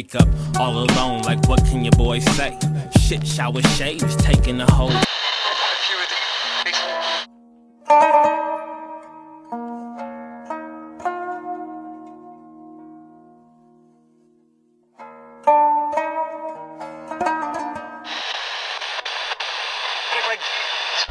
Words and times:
wake 0.00 0.14
up 0.14 0.28
all 0.58 0.84
alone. 0.84 1.20
Like, 1.22 1.46
what 1.46 1.62
can 1.66 1.84
your 1.84 1.92
boy 1.92 2.20
say? 2.20 2.58
Shit, 2.98 3.26
shower 3.26 3.60
shaves, 3.76 4.16
taking 4.16 4.60
a 4.60 4.72
whole. 4.72 4.90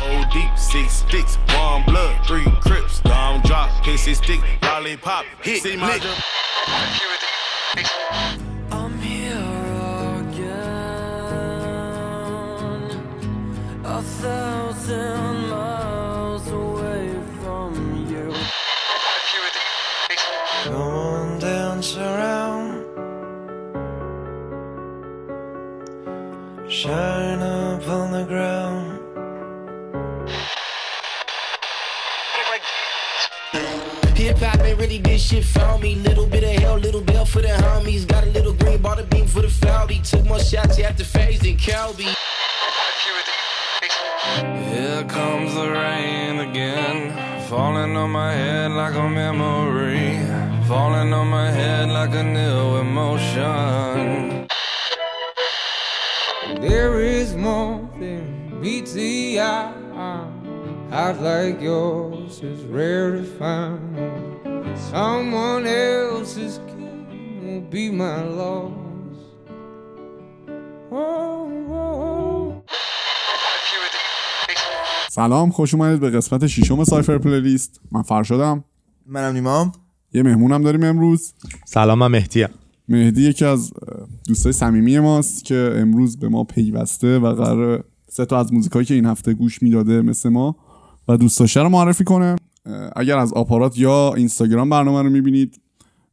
Old 0.02 0.30
deep, 0.32 0.58
six 0.58 0.94
sticks, 0.94 1.36
one 1.54 1.84
blood, 1.86 2.26
three 2.26 2.46
crips, 2.62 3.04
long 3.06 3.42
drop, 3.42 3.70
pissy 3.84 4.16
stick, 4.16 4.42
lollipop, 4.64 5.26
hit, 5.44 5.62
see 5.62 5.76
my 5.76 6.00
jump. 6.00 6.20
Homies. 37.62 38.08
Got 38.08 38.24
a 38.24 38.32
little 38.32 38.54
green, 38.54 38.82
bought 38.82 39.00
a 39.00 39.04
beam 39.04 39.28
for 39.28 39.42
the 39.42 39.48
Faldy. 39.48 39.98
Took 40.10 40.26
more 40.26 40.40
shots 40.40 40.80
after 40.80 41.04
phase 41.04 41.40
than 41.40 41.58
Calby. 41.58 42.14
Here 44.72 45.04
comes 45.06 45.54
the 45.56 45.70
rain 45.72 46.40
again, 46.40 47.12
falling 47.48 47.96
on 47.96 48.12
my 48.12 48.32
head 48.34 48.72
like 48.72 48.96
a 48.96 49.10
memory, 49.10 50.20
falling 50.68 51.12
on 51.14 51.28
my 51.28 51.50
head 51.52 51.90
like 51.90 52.14
a 52.14 52.24
new 52.24 52.78
emotion. 52.78 54.48
There 56.62 57.00
is 57.02 57.36
more 57.36 57.90
than 58.00 58.60
meets 58.62 58.94
the 58.94 59.40
eye. 59.40 59.74
Heart 60.90 61.22
like 61.22 61.62
yours 61.62 62.42
is 62.42 62.64
rare 62.64 63.12
to 63.12 63.24
find. 63.24 64.78
Someone 64.92 65.66
else's 65.68 66.60
be 67.72 67.92
my 67.92 68.20
loss. 68.38 68.72
Oh, 70.92 71.46
oh. 71.72 72.74
سلام 75.12 75.52
خوش 75.52 75.74
اومدید 75.74 76.00
به 76.00 76.10
قسمت 76.10 76.48
ششم 76.48 76.84
سایفر 76.84 77.18
پلیلیست. 77.18 77.82
من 77.92 78.02
فرشادم 78.02 78.64
منم 79.06 79.34
نیمام. 79.34 79.72
یه 80.14 80.24
مهمونم 80.24 80.62
داریم 80.62 80.84
امروز. 80.84 81.34
سلام 81.66 82.00
من 82.00 82.08
مهدیم 82.08 82.48
مهدی 82.88 83.22
یکی 83.22 83.46
از 83.46 83.72
دوستای 84.28 84.54
صمیمی 84.54 85.00
ماست 85.00 85.46
که 85.46 85.74
امروز 85.76 86.20
به 86.20 86.30
ما 86.30 86.44
پیوسته 86.44 87.20
و 87.20 87.34
قرار 87.34 87.84
سه 88.08 88.26
تا 88.26 88.40
از 88.40 88.54
موزیکایی 88.54 88.86
که 88.86 88.94
این 88.94 89.06
هفته 89.06 89.34
گوش 89.34 89.62
می‌داده 89.62 90.02
مثل 90.02 90.30
ما 90.30 90.56
و 91.08 91.18
دوست 91.18 91.40
داشته 91.40 91.62
رو 91.62 91.70
معرفی 91.70 92.04
کنه. 92.04 92.36
اگر 92.96 93.18
از 93.18 93.34
آپارات 93.34 93.78
یا 93.78 94.14
اینستاگرام 94.14 94.70
برنامه 94.70 95.02
رو 95.02 95.10
می‌بینید 95.10 95.62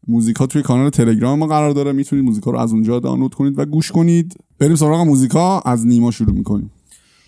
موزیکا 0.09 0.47
توی 0.47 0.63
کانال 0.63 0.91
تلگرام 0.91 1.39
ما 1.39 1.47
قرار 1.47 1.71
داره. 1.71 1.93
می‌تونید 1.93 2.25
موزیکا 2.25 2.51
رو 2.51 2.59
از 2.59 2.73
اونجا 2.73 3.01
دانلود 3.01 3.35
کنید 3.35 3.59
و 3.59 3.65
گوش 3.65 3.93
کنید. 3.93 4.37
بریم 4.59 4.77
سراغ 4.77 5.01
موزیکا. 5.01 5.61
از 5.61 5.87
نیما 5.87 6.11
شروع 6.11 6.35
می‌کنیم. 6.35 6.71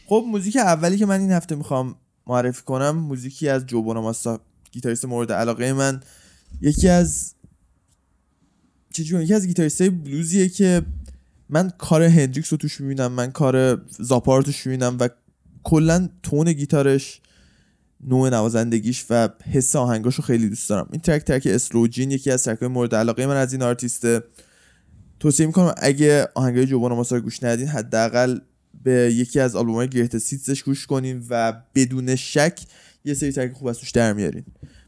خب 0.06 0.24
موزیک 0.28 0.56
اولی 0.56 0.96
که 0.96 1.06
من 1.06 1.20
این 1.20 1.32
هفته 1.32 1.54
می‌خوام 1.54 1.94
معرفی 2.26 2.62
کنم 2.62 2.90
موزیکی 2.90 3.48
از 3.48 3.66
جو 3.66 3.82
بوناماسا 3.82 4.40
گیتاریست 4.72 5.04
مورد 5.04 5.32
علاقه 5.32 5.72
من. 5.72 6.00
یکی 6.60 6.88
از 6.88 7.34
چجوری 8.92 9.24
یکی 9.24 9.34
از 9.34 9.46
گیتاریست 9.46 9.90
بلوزیه 9.90 10.48
که 10.48 10.82
من 11.48 11.70
کار 11.78 12.02
هندریکس 12.02 12.52
رو 12.52 12.56
توش 12.56 12.80
می‌بینم 12.80 13.12
من 13.12 13.30
کار 13.30 13.84
زاپا 13.98 14.36
رو 14.36 14.42
توش 14.42 14.66
می‌بینم 14.66 14.96
و 15.00 15.08
کلا 15.62 16.08
tone 16.22 16.52
گیتارش 16.52 17.20
نوع 18.06 18.30
نوازندگیش 18.30 19.04
و 19.10 19.28
حس 19.52 19.76
آهنگاشو 19.76 20.22
خیلی 20.22 20.48
دوست 20.48 20.68
دارم. 20.68 20.88
این 20.92 21.00
track 21.00 21.24
track 21.24 21.46
Sloe 21.46 21.83
Gin 21.83 22.10
یکی 22.10 22.30
از 22.30 22.44
track 22.44 22.62
مورد 22.62 22.94
علاقه 22.94 23.26
من 23.26 23.36
از 23.36 23.52
این 23.52 23.62
آرتیسته. 23.62 24.22
توصیه 25.20 25.46
می‌کنم 25.46 25.74
اگه 25.76 26.28
آهنگای 26.34 26.66
جو 26.66 26.92
بوناماسا 26.92 27.16
رو 27.16 27.22
گوش 27.22 27.42
ندین 27.42 27.68
حداقل 27.68 28.38
به 28.84 29.12
یکی 29.14 29.40
از 29.40 29.56
آلبوم‌های 29.56 29.88
greatest 29.88 30.18
hits 30.18 30.47
ش 30.47 30.62
گوش 30.62 30.86
کنین 30.86 31.26
و 31.30 31.62
بدون 31.74 32.16
شک 32.16 32.60
یه 33.04 33.14
سری 33.14 33.32
track 33.32 33.52
خوب 33.52 33.68
از 33.68 33.78
توش 33.78 33.90
در 33.90 34.12
میارین. 34.12 34.44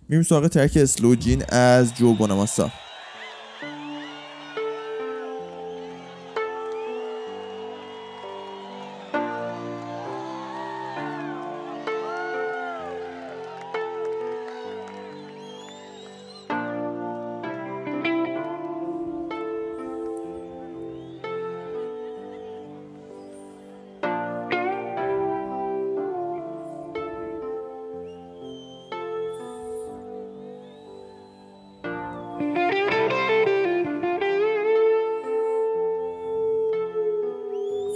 میریم 0.09 0.23
سراغ 0.23 0.49
track 0.49 0.77
Sloe 0.77 1.16
Gin 1.16 1.45
از 1.49 1.95
جو 1.95 2.15
بوناماسا 2.15 2.71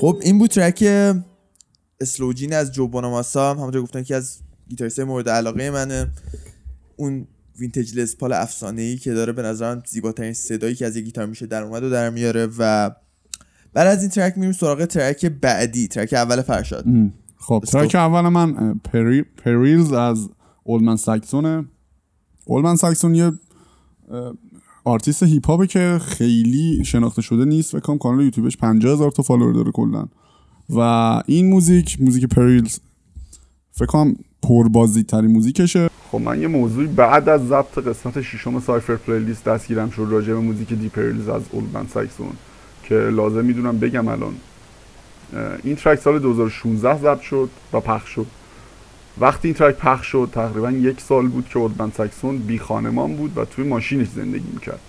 خب 0.04 0.18
این 0.22 0.38
بود 0.38 0.50
track 0.50 0.84
Sloe 2.00 2.30
Gin 2.30 2.52
از 2.52 2.72
جو 2.72 2.88
بوناماسا. 2.88 3.54
همونطور 3.54 3.82
گفتم 3.82 4.02
که 4.02 4.16
از 4.16 4.38
گیتاریست 4.68 5.00
مورد 5.00 5.28
علاقه 5.28 5.70
منه. 5.70 6.10
اون 6.96 7.26
vintage 7.58 7.98
Les 7.98 8.13
Paul 8.13 8.32
افسانه 8.32 8.82
ای 8.82 8.96
که 8.96 9.14
داره 9.14 9.32
به 9.32 9.42
نظرم 9.42 9.82
زیباترین 9.86 10.32
صدایی 10.32 10.74
که 10.74 10.86
از 10.86 10.96
یه 10.96 11.02
گیتار 11.02 11.26
میشه 11.26 11.46
در 11.46 11.62
اومد 11.62 11.82
و 11.82 11.90
در 11.90 12.10
میاره 12.10 12.48
و 12.58 12.90
بعد 13.72 13.86
از 13.86 14.00
این 14.00 14.10
track 14.10 14.38
میریم 14.38 14.52
سراغ 14.52 14.84
track 14.84 15.26
بعدی 15.26 15.88
track 15.88 16.12
اول 16.12 16.42
فرشاد. 16.42 16.84
خب 17.36 17.64
track. 17.66 17.94
اول 17.94 18.20
من 18.20 18.74
Peri... 18.74 19.22
Perils 19.22 19.92
از 19.92 20.28
اولمن 20.64 20.96
ساکسونه 20.96 21.64
اولمن 22.44 22.76
ساکسون 22.76 23.14
یه 23.14 23.32
آرتیست 24.84 25.22
هیپ 25.22 25.46
هاپه 25.46 25.66
که 25.66 26.00
خیلی 26.02 26.84
شناخته 26.84 27.22
شده 27.22 27.44
نیست 27.44 27.72
فکر 27.72 27.80
کنم 27.80 27.98
کانال 27.98 28.24
یوتیوبش 28.24 28.56
50 28.56 28.92
هزار 28.92 29.10
تا 29.10 29.22
follower 29.22 29.52
داره 29.52 29.70
کلا. 29.70 30.06
و 30.70 30.80
این 31.26 31.50
موزیک 31.50 32.00
موزیک 32.00 32.24
Perils 32.24 32.78
فکر 33.72 33.86
کنم 33.86 34.16
پربازدید 34.42 35.02
ترین 35.02 35.32
موزیکشه. 35.32 35.88
خب 36.12 36.20
من 36.20 36.40
یه 36.40 36.46
موضوعی 36.46 36.86
بعد 36.86 37.28
از 37.28 37.48
ضبط 37.48 37.78
قسمت 37.78 38.22
ششم 38.22 38.60
Cypher 38.60 38.96
Playlist 38.96 39.44
دستگیرم 39.44 39.90
شد 39.90 40.06
راجع 40.10 40.32
به 40.32 40.40
موزیک 40.40 40.72
The 40.72 40.88
Perils 40.88 41.28
از 41.28 41.42
اولمن 41.52 41.86
ساکسون 41.86 42.32
که 42.82 42.94
لازم 42.94 43.44
می‌دونم 43.44 43.78
بگم 43.78 44.08
الان 44.08 44.34
این 45.64 45.76
track 45.76 46.00
سال 46.00 46.18
2016 46.18 46.98
ضبط 46.98 47.20
شد 47.20 47.48
و 47.72 47.80
پخش 47.80 48.08
شد. 48.08 48.26
وقتی 49.18 49.48
این 49.48 49.54
track 49.54 49.74
پخش 49.74 50.06
شد 50.06 50.28
تقریبا 50.32 50.70
یک 50.70 51.00
سال 51.00 51.28
بود 51.28 51.48
که 51.48 51.58
اولدمن 51.58 51.92
ساکسون 51.96 52.38
بی 52.38 52.58
خانمان 52.58 53.16
بود 53.16 53.38
و 53.38 53.44
توی 53.44 53.64
ماشینش 53.64 54.08
زندگی 54.08 54.48
می‌کرد. 54.52 54.80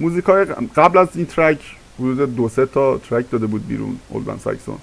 موزیکای 0.00 0.44
قبل 0.76 0.98
از 0.98 1.08
این 1.14 1.26
track 1.26 1.76
حدود 1.98 2.36
دو 2.36 2.48
سه 2.48 2.66
تا 2.66 2.98
track 2.98 3.30
داده 3.30 3.46
بود 3.46 3.66
بیرون 3.66 3.98
اولدمن 4.08 4.38
ساکسون 4.38 4.78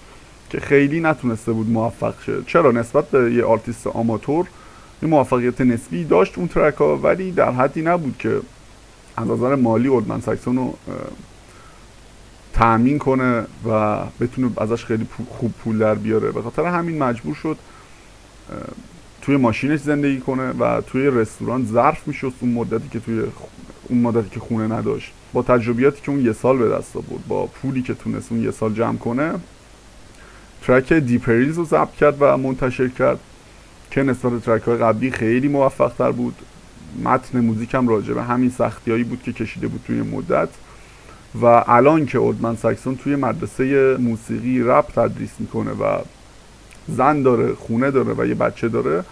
که 0.49 0.59
خیلی 0.59 0.99
نتونسته 0.99 1.51
بود 1.51 1.69
موفق 1.69 2.13
شه. 2.25 2.43
چرا؟ 2.47 2.71
نسبت 2.71 3.09
به 3.09 3.33
یه 3.33 3.43
آرتیست 3.43 3.87
آماتور 3.87 4.47
یه 5.03 5.09
موفقیت 5.09 5.61
نسبی 5.61 6.03
داشت 6.03 6.37
اون 6.37 6.47
track 6.47 6.75
ها 6.75 6.97
ولی 6.97 7.31
در 7.31 7.51
حدی 7.51 7.81
نبود 7.81 8.15
که 8.19 8.39
از 9.17 9.27
مالی 9.27 9.87
اولدمن 9.87 10.19
ساکسون 10.19 10.55
رو 10.55 10.77
تأمین 12.57 12.99
کنه 12.99 13.45
و 13.69 13.99
بتونه 14.19 14.51
ازش 14.57 14.85
خیلی 14.85 15.07
خوب 15.29 15.51
پول 15.51 15.77
در 15.77 15.95
بیاره. 15.95 16.31
به 16.31 16.41
خاطر 16.41 16.65
همین 16.65 17.03
مجبور 17.03 17.35
شد 17.35 17.57
توی 19.21 19.37
ماشینش 19.37 19.79
زندگی 19.79 20.19
کنه 20.19 20.49
و 20.49 20.81
توی 20.81 21.07
رستوران 21.07 21.65
ظرف 21.65 22.07
میشست 22.07 22.35
اون 22.39 22.51
مدتی 22.51 22.89
که 22.89 22.99
توی 22.99 23.23
اون 23.83 24.01
مدتی 24.01 24.29
که 24.29 24.39
خونه 24.39 24.75
نداشت. 24.75 25.11
با 25.33 25.41
تجربیاتی 25.41 26.01
که 26.01 26.11
اون 26.11 26.25
یه 26.25 26.33
سال 26.33 26.57
به 26.57 26.69
دست 26.69 26.95
آورد 26.95 27.27
با 27.27 27.45
پولی 27.45 27.81
که 27.81 27.93
تونست 27.93 28.31
اون 28.31 28.43
یه 28.43 28.51
سال 28.51 28.73
جمع 28.73 28.97
کنه 28.97 29.33
track 30.61 30.93
The 30.93 31.14
Perils 31.14 31.57
رو 31.57 31.65
ضبط 31.65 31.95
کرد 31.95 32.17
و 32.19 32.37
منتشر 32.37 32.87
کرد 32.87 33.19
که 33.91 34.03
نسبت 34.03 34.41
track 34.41 34.61
های 34.61 34.77
قبلی 34.77 35.11
خیلی 35.11 35.47
موفق 35.47 35.93
تر 35.97 36.11
بود. 36.11 36.35
متن 37.03 37.39
موزیک 37.39 37.75
هم 37.75 37.87
راجع 37.87 38.13
به 38.13 38.23
همین 38.23 38.49
سختیایی 38.49 39.03
بود 39.03 39.23
که 39.23 39.33
کشیده 39.33 39.67
بود 39.67 39.81
توی 39.87 40.01
مدت. 40.01 40.49
و 41.41 41.45
الان 41.67 42.05
که 42.05 42.17
اولدمن 42.17 42.55
ساکسون 42.55 42.95
توی 42.95 43.15
مدرسه 43.15 43.97
موسیقی 43.97 44.59
رپ 44.59 44.91
تدریس 44.91 45.31
می‌کنه 45.39 45.71
و 45.71 45.99
زن 46.87 47.21
داره 47.21 47.53
خونه 47.53 47.91
داره 47.91 48.13
و 48.17 48.25
یه 48.25 48.35
بچه 48.35 48.67
داره 48.69 49.03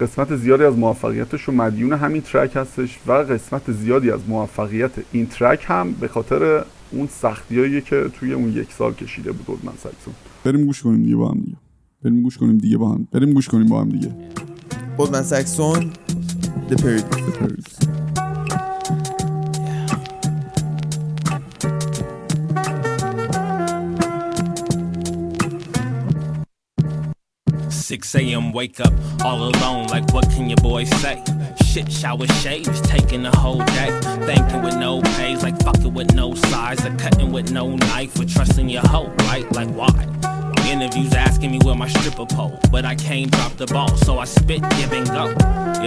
قسمت 0.00 0.36
زیادی 0.36 0.64
از 0.64 0.78
موفقیتش 0.78 1.42
رو 1.42 1.54
مدیون 1.54 1.92
همین 1.92 2.22
ترک 2.22 2.56
هستش 2.56 2.98
و 3.06 3.12
قسمت 3.12 3.72
زیادی 3.72 4.10
از 4.10 4.20
موفقیت 4.28 4.90
این 5.12 5.26
ترک 5.26 5.64
هم 5.68 5.92
به 5.92 6.08
خاطر 6.08 6.64
اون 6.90 7.08
سختیایی 7.20 7.80
که 7.80 8.10
توی 8.12 8.32
اون 8.32 8.48
یک 8.48 8.72
سال 8.72 8.92
کشیده 8.94 9.32
بود 9.32 9.44
اولدمن 9.48 9.72
ساکسون. 9.82 10.14
بریم 10.44 10.64
گوش 10.64 10.82
کنیم 10.82 11.02
دیگه 11.02 11.16
با 11.16 11.28
هم 11.28 11.40
دیگه. 11.40 11.56
بریم 12.02 12.22
گوش 12.22 12.38
کنیم 12.38 12.58
دیگه 12.58 12.76
با 12.76 12.88
هم. 12.88 13.08
بریم 13.12 13.32
گوش 13.32 13.48
کنیم 13.48 13.66
با 13.66 13.80
هم 13.80 13.88
دیگه. 13.88 14.14
اولدمن 14.96 15.22
ساکسون 15.22 15.90
The 16.70 16.74
Period 16.74 17.14
The 17.14 17.32
Paris. 17.38 17.87
6 27.87 28.15
a.m. 28.15 28.51
wake 28.51 28.79
up 28.79 28.93
all 29.23 29.49
alone, 29.49 29.87
like 29.87 30.11
what 30.13 30.29
can 30.31 30.49
your 30.49 30.57
boy 30.57 30.83
say? 30.85 31.23
Shit, 31.65 31.91
shower, 31.91 32.27
shaves, 32.41 32.81
taking 32.81 33.23
the 33.23 33.35
whole 33.37 33.63
day. 33.77 33.91
Thanking 34.29 34.61
with 34.63 34.77
no 34.77 35.01
pays, 35.17 35.43
like 35.43 35.57
fucking 35.63 35.93
with 35.93 36.13
no 36.13 36.33
size, 36.35 36.85
or 36.85 36.95
cutting 36.97 37.31
with 37.31 37.51
no 37.51 37.75
knife, 37.75 38.19
or 38.19 38.25
trusting 38.25 38.69
your 38.69 38.85
hoe, 38.87 39.09
right? 39.29 39.49
Like 39.51 39.69
why? 39.69 40.07
Interviews 40.73 41.13
asking 41.13 41.51
me 41.51 41.59
where 41.65 41.75
my 41.75 41.87
stripper 41.87 42.25
pole, 42.25 42.57
but 42.71 42.83
I 42.85 42.95
can't 42.95 43.29
drop 43.31 43.53
the 43.57 43.67
ball, 43.67 43.95
so 43.97 44.17
I 44.17 44.25
spit, 44.25 44.61
give 44.77 44.91
and 44.93 45.07
go. 45.07 45.25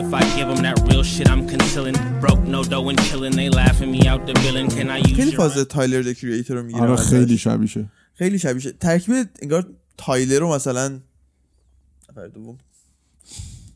If 0.03 0.09
I 0.15 0.23
give 0.37 0.49
them 0.49 0.63
that 0.67 0.77
real 0.89 1.03
shit, 1.03 1.29
I'm 1.29 1.49
concealing. 1.49 1.97
Broke, 2.21 2.43
no 2.55 2.63
dough 2.63 2.89
and 2.91 2.99
chillin', 3.07 3.35
they 3.35 3.49
laughing 3.49 3.91
me 3.91 4.07
out 4.07 4.27
the 4.27 4.35
villain. 4.45 4.69
Can 4.69 4.89
I 4.91 4.99
use 4.99 5.17
خیلی 5.17 5.31
your 5.31 5.37
فاز 5.37 5.59
تایلر 5.59 6.03
د 6.03 6.13
کریئتور 6.13 6.57
رو 6.57 6.63
میگیره 6.63 6.83
آره 6.83 6.97
خیلی 6.97 7.39
شبیشه 7.39 7.89
خیلی 8.15 8.39
شبیه 8.39 8.73
ترکیب 8.81 9.15
انگار 9.43 9.67
تایلر 9.97 10.39
رو 10.39 10.55
مثلا 10.55 11.01
نفر 12.12 12.28
دوم. 12.28 12.58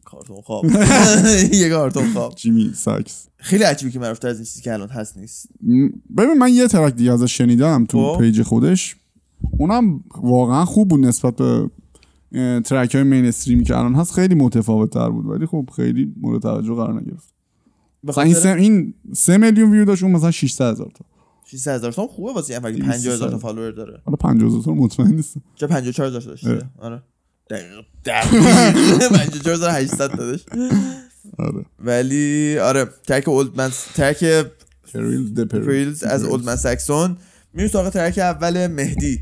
کارتون 0.06 0.42
خواب. 0.42 0.66
یه 1.62 1.70
کارتون 1.70 2.14
خواب. 2.14 2.36
جیمی 2.36 2.72
ساکس. 2.74 3.28
خیلی 3.38 3.64
عجیبه 3.64 3.92
که 3.92 4.00
معروفتر 4.00 4.28
از 4.28 4.36
این 4.36 4.46
چیزی 4.46 4.62
که 4.62 4.74
الان 4.74 4.90
هست 4.90 5.18
نیست. 5.18 5.50
ببین 6.18 6.34
من 6.40 6.54
یه 6.54 6.68
ترک 6.68 6.94
دیگه 6.94 7.14
ازش 7.14 7.38
شنیدم 7.38 7.86
تو 7.86 8.14
خب. 8.14 8.22
پیج 8.22 8.42
خودش. 8.42 8.96
اونم 9.60 10.04
واقعا 10.22 10.66
خوب 10.66 10.88
بود 10.88 11.00
نسبت 11.00 11.36
به 11.36 11.70
ترک 12.62 12.96
های 12.96 13.04
مینستریمی 13.04 13.64
که 13.64 13.78
الان 13.78 13.96
هست. 13.96 14.14
خیلی 14.14 14.36
متفاوت 14.36 14.90
تر 14.90 15.10
بود. 15.10 15.26
ولی 15.26 15.46
خب 15.46 15.70
خیلی 15.76 16.14
مورد 16.22 16.42
توجه 16.42 16.74
قرار 16.74 17.02
نگرفت. 17.02 17.34
مثلا 18.04 18.24
این 18.24 18.34
سه, 18.34 18.50
این 18.50 18.94
سه 19.14 19.38
میلیون 19.38 19.72
ویو 19.72 19.86
داشت 19.86 20.04
اون 20.04 20.12
مثلا 20.12 20.32
600 20.32 20.72
هزار 20.72 20.92
تا. 20.96 21.06
600 21.46 21.72
هزار 21.72 21.92
تومن 21.92 22.08
خوبه 22.08 22.34
واسه 22.34 22.54
یه 22.54 22.60
نفر 22.60 22.72
که 22.72 22.78
200 22.78 22.92
50 22.92 23.14
هزار 23.14 23.30
تا. 23.30 23.38
follower 23.38 23.72
داره. 23.72 24.02
حالا 24.06 24.16
50 24.16 24.50
هزار 24.50 24.62
تا 24.64 24.74
مطمئن 24.74 25.16
نیستم. 25.16 25.42
چه 25.56 25.68
54 25.68 26.08
هزار 26.10 26.22
داشته. 26.22 26.70
آره. 26.80 27.04
دقیق 27.50 27.86
دقیق. 28.06 29.10
54 29.10 29.56
هزار 29.56 29.72
800 29.72 30.18
دادش. 30.18 30.40
آره. 31.40 31.66
ولی 31.80 32.60
آره 32.60 32.86
ترک 33.08 33.28
Old 33.28 33.49
Man 33.49 33.70
ترک 33.96 34.24
Peril 34.94 35.34
The 35.34 35.48
Peril. 35.48 35.66
Perils 35.66 36.04
از 36.04 36.24
Old 36.24 36.40
Man 36.40 36.56
Saxon 36.56 37.18
میریم 37.54 37.72
سراغ 37.72 37.90
ترک 37.90 38.18
اول 38.18 38.68
مهدی. 38.68 39.20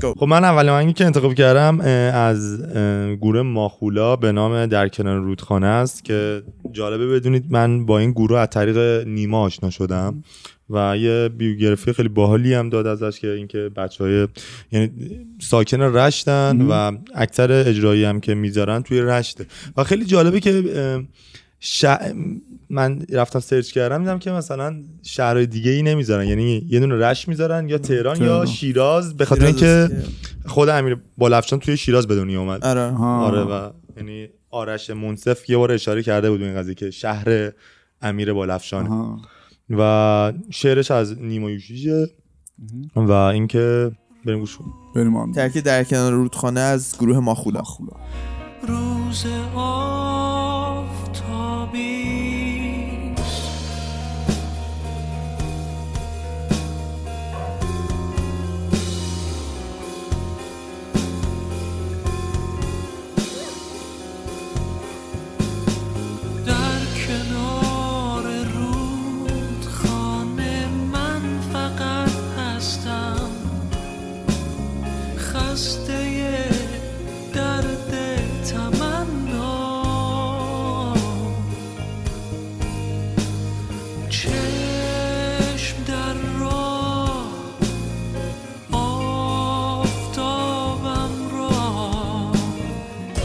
خب 0.00 0.24
من 0.24 0.44
اولین 0.44 0.70
آهنگی 0.70 0.92
که 0.92 1.04
انتخاب 1.04 1.34
کردم 1.34 1.80
از 2.14 2.62
گروه 3.20 3.42
ماخولا 3.42 4.16
به 4.16 4.32
نام 4.32 4.66
در 4.66 4.88
کنار 4.88 5.18
رودخانه 5.20 5.66
است 5.66 6.04
که 6.04 6.42
جالبه 6.72 7.06
بدونید 7.06 7.44
من 7.50 7.86
با 7.86 7.98
این 7.98 8.10
گروه 8.10 8.38
از 8.38 8.48
طریق 8.50 9.06
نیما 9.06 9.40
آشنا 9.40 9.70
شدم. 9.70 10.22
و 10.72 10.96
یه 10.96 11.28
بیوگرافی 11.28 11.92
خیلی 11.92 12.08
باحالی 12.08 12.54
هم 12.54 12.68
داد 12.68 12.86
ازش 12.86 13.20
که 13.20 13.30
اینکه 13.30 13.58
بچه 13.58 14.04
های 14.04 14.28
یعنی 14.72 14.90
ساکن 15.40 15.80
رشتن 15.80 16.62
و 16.62 16.92
اکثر 17.14 17.52
اجرایی 17.52 18.04
هم 18.04 18.20
که 18.20 18.34
می‌ذارن 18.34 18.82
توی 18.82 19.00
رشته 19.00 19.46
و 19.76 19.84
خیلی 19.84 20.04
جالبه 20.04 20.40
که 20.40 20.62
ش... 21.60 21.84
من 22.70 23.06
رفتم 23.10 23.40
سرچ 23.40 23.72
کردم 23.72 23.98
دیدم 23.98 24.18
که 24.18 24.30
مثلا 24.30 24.76
شهرهای 25.02 25.46
دیگه 25.46 25.70
ای 25.70 25.82
نمی‌ذارن 25.82 26.26
یعنی 26.26 26.66
یه 26.68 26.80
دونه 26.80 26.94
رشت 26.94 27.28
می‌ذارن 27.28 27.68
یا 27.68 27.78
تهران 27.78 28.22
یا. 28.22 28.46
شیراز 28.46 29.16
به 29.16 29.24
خاطر 29.24 29.46
اینکه 29.46 29.88
خود 30.46 30.68
امیر 30.68 30.96
بالافشان 31.18 31.58
توی 31.58 31.76
شیراز 31.76 32.06
به 32.06 32.16
دنیا 32.16 32.40
اومد 32.40 32.64
آره. 32.64 32.96
آره 33.00 33.40
و 33.40 33.70
یعنی 33.96 34.28
آرش 34.50 34.90
منصف 34.90 35.50
یه 35.50 35.56
بار 35.56 35.72
اشاره 35.72 36.02
کرده 36.02 36.30
بود 36.30 36.42
این 36.42 36.54
قضیه 36.54 36.74
که 36.74 36.90
شهر 36.90 37.52
امیر 38.02 38.32
بالافشان 38.32 38.86
آها. 38.86 39.20
و 39.78 40.32
شعرش 40.50 40.90
از 40.90 41.18
نیما 41.18 41.50
یوشیجه 41.50 42.06
و 42.96 43.12
اینکه 43.12 43.92
بریم 44.26 44.38
گوش 44.38 44.56
کنیم. 44.56 44.72
بریم 44.94 45.16
آن 45.16 45.32
ترک 45.32 45.58
در 45.58 45.84
کنار 45.84 46.12
رودخانه 46.12 46.60
از 46.60 46.96
گروه 46.98 47.18
ماخولا. 47.18 47.62
خدا 47.62 47.96
روز 48.68 49.26
آفتابی 49.54 49.91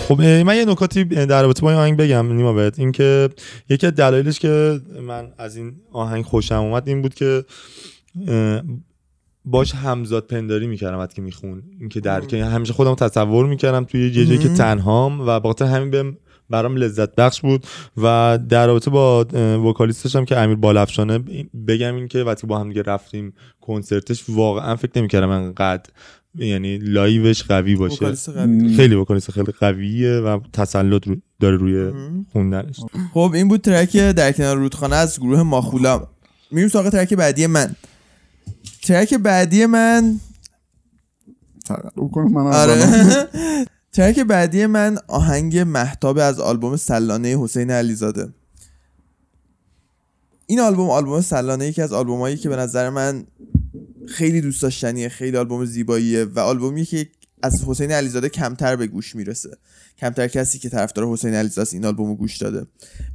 خب 0.08 0.22
من 0.22 0.56
یه 0.56 0.66
نکاتی 0.66 1.04
در 1.04 1.42
رابطه 1.42 1.62
با 1.62 1.70
این 1.70 1.80
آهنگ 1.80 1.98
بگم 1.98 2.34
نیما 2.34 2.54
بهت. 2.54 2.80
اینکه 2.80 3.30
یکی 3.70 3.88
از 3.88 3.94
دلایلش 3.96 4.40
که 4.40 4.80
من 5.02 5.28
از 5.38 5.56
این 5.56 5.76
آهنگ 5.92 6.26
خوشم 6.26 6.56
اومد 6.56 6.88
این 6.88 7.02
بود 7.02 7.14
که 7.14 7.46
باش 9.46 9.76
همزاد 9.76 10.28
پنداری 10.28 10.68
می‌کردم 10.68 10.98
وقتی 10.98 11.16
که 11.16 11.22
میخون 11.22 11.64
اینکه 11.80 12.00
در 12.00 12.22
که 12.22 12.46
همیشه 12.46 12.74
خودم 12.74 12.96
تصور 12.96 13.46
می‌کردم 13.46 13.84
توی 13.84 14.02
یه 14.02 14.26
جایی 14.26 14.40
که 14.40 14.50
تنهام 14.50 15.22
و 15.22 15.40
با 15.40 15.50
خاطر 15.50 15.66
همین 15.66 15.92
بهم 15.92 16.18
برام 16.50 16.76
لذت 16.76 17.16
بخش 17.16 17.42
بود. 17.42 17.66
و 17.98 18.40
در 18.50 18.68
رابطه 18.68 18.92
با 18.92 19.26
وکالیستش 19.70 20.16
هم 20.16 20.26
که 20.26 20.38
امیر 20.38 20.56
بالافشانه 20.56 21.20
بگم 21.68 21.96
این 21.96 22.08
که 22.08 22.24
وقتی 22.24 22.48
با 22.48 22.60
هم 22.60 22.70
دیگه 22.70 22.82
رفتیم 22.82 23.34
کنسرتش 23.62 24.24
واقعا 24.30 24.76
فکر 24.76 24.92
نمی‌کردم 24.96 25.30
انقدر 25.30 25.90
یعنی 26.38 26.78
live 26.78 27.22
ش 27.22 27.44
قوی 27.44 27.76
باشه. 27.76 28.12
قوی. 28.32 28.76
خیلی 28.76 28.96
vocalist 28.96 29.32
خیلی 29.32 29.52
قویه 29.52 30.12
و 30.12 30.40
تسلط 30.54 31.08
رو- 31.08 31.16
داره 31.40 31.58
روی 31.58 31.92
خوندنش. 32.32 32.80
خب 33.14 33.32
این 33.36 33.48
بود 33.48 33.62
ترک 33.62 33.98
در 33.98 34.32
کنار 34.32 34.58
رودخانه 34.58 34.96
از 34.96 35.20
گروه 35.20 35.44
ماخولا. 35.44 36.08
میریم 36.52 36.70
سراغ 36.70 36.90
ترک 36.90 37.14
بعدی 37.14 37.48
من. 37.48 37.76
ترک 38.82 39.14
بعدی 39.14 39.66
من 39.66 40.20
تقلب 41.66 42.12
کنم 42.12 42.32
من 42.32 42.42
آره. 42.54 42.86
ترک 43.96 44.20
بعدی 44.20 44.66
من 44.66 44.98
آهنگ 45.08 45.58
مهتاب 45.58 46.18
از 46.18 46.40
آلبوم 46.40 46.76
سلانه 46.76 47.28
حسین 47.28 47.72
علیزاده. 47.72 48.28
این 50.46 50.60
آلبوم 50.60 50.90
آلبوم 50.90 51.22
سلانه 51.22 51.68
یکی 51.68 51.82
از 51.82 51.94
آلبومایی 51.94 52.38
که 52.38 52.50
به 52.50 52.56
نظر 52.56 52.90
من 52.90 53.24
خیلی 54.08 54.42
دوست 54.42 54.62
داشتنیه 54.62 55.10
خیلی 55.10 55.38
آلبوم 55.38 55.66
زیباییه 55.66 56.24
و 56.24 56.40
آلبومی 56.40 56.86
که 56.86 57.10
از 57.44 57.64
حسین 57.68 57.92
علیزاده 57.92 58.30
کمتر 58.30 58.76
به 58.76 58.88
گوش 58.88 59.16
می‌رسه. 59.16 59.58
کمتر 59.98 60.28
کسی 60.28 60.60
که 60.60 60.70
طرفدار 60.70 61.08
حسین 61.08 61.34
علیزاده 61.34 61.62
است 61.62 61.74
این 61.74 61.86
آلبومو 61.86 62.16
گوش 62.16 62.38
داده. 62.38 62.66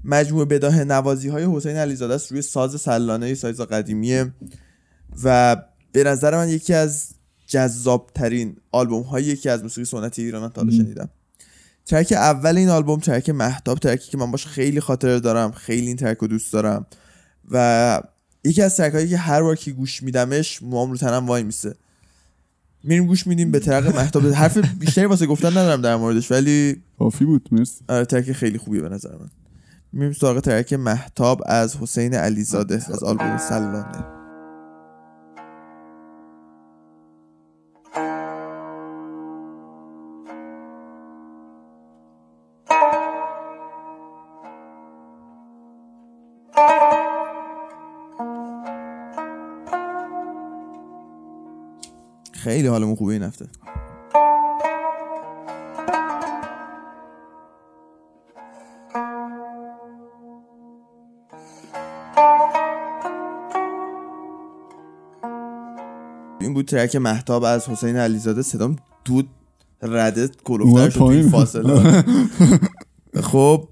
مجموعه 0.04 0.44
بداه 0.44 0.84
نوازی 0.84 1.28
های 1.28 1.44
حسین 1.44 1.76
علیزاده 1.76 2.14
است 2.14 2.32
روی 2.32 2.42
ساز 2.42 2.80
سلانه 2.80 3.34
ساز 3.34 3.60
قدیمیه 3.60 4.32
و 5.24 5.56
به 5.92 6.04
نظر 6.04 6.36
من 6.36 6.48
یکی 6.48 6.74
از 6.74 7.08
جذاب 7.46 8.10
ترین 8.14 8.56
آلبوم 8.72 9.02
هایی 9.02 9.36
که 9.36 9.50
از 9.50 9.62
موسیقی 9.62 9.84
سنتی 9.84 10.22
ایران 10.22 10.50
تا 10.50 10.60
حالا 10.60 10.72
شنیدم. 10.72 11.08
ترک 11.86 12.12
اول 12.12 12.56
این 12.56 12.68
آلبوم 12.68 13.00
ترک 13.00 13.30
محتاب 13.30 13.78
ترکی 13.78 14.10
که 14.10 14.18
من 14.18 14.30
باش 14.30 14.46
خیلی 14.46 14.80
خاطره 14.80 15.20
دارم 15.20 15.52
خیلی 15.52 15.86
این 15.86 15.96
ترک 15.96 16.18
رو 16.18 16.26
دوست 16.26 16.52
دارم 16.52 16.86
و 17.50 18.02
یکی 18.44 18.62
از 18.62 18.76
ترک 18.76 18.94
هایی 18.94 19.08
که 19.08 19.16
هر 19.16 19.42
بار 19.42 19.56
که 19.56 19.70
گوش 19.72 20.02
میدمش 20.02 20.62
موام 20.62 20.90
رو 20.90 20.96
تنم 20.96 21.26
وای 21.26 21.42
میسه. 21.42 21.74
میریم 22.84 23.06
گوش 23.06 23.26
میدیم 23.26 23.50
به 23.50 23.60
ترک 23.60 23.94
مهتاب 23.94 24.26
حرف 24.26 24.58
بیشتری 24.58 25.04
واسه 25.04 25.26
گفتن 25.26 25.50
ندارم 25.50 25.82
در 25.82 25.96
موردش 25.96 26.30
ولی 26.30 26.82
کافی 26.98 27.24
بود 27.24 27.48
مرسی. 27.52 27.84
آره 27.88 28.04
ترک 28.04 28.32
خیلی 28.32 28.58
خوبیه 28.58 28.80
به 28.80 28.88
نظر 28.88 29.12
من. 29.12 29.30
میریم 29.92 30.12
سراغ 30.12 30.40
ترک 30.40 30.72
مهتاب 30.72 31.42
از 31.46 31.76
حسین 31.76 32.14
علیزاده 32.14 32.74
از 32.74 33.02
آلبوم 33.02 33.38
سلانه. 33.38 34.21
خیلی 52.42 52.68
حالمون 52.68 52.94
خوبه 52.94 53.12
این 53.12 53.22
هفته 53.22 53.46
این 66.40 66.54
بود 66.54 66.66
ترک 66.66 66.96
محتاب 66.96 67.44
از 67.44 67.68
حسین 67.68 67.96
علیزاده 67.96 68.42
صدام 68.42 68.76
دود 69.04 69.28
رده 69.82 70.28
کلوفتر 70.44 70.90
شد 70.90 70.98
پایین. 70.98 71.28
فاصله 71.28 72.04
خب 73.32 73.68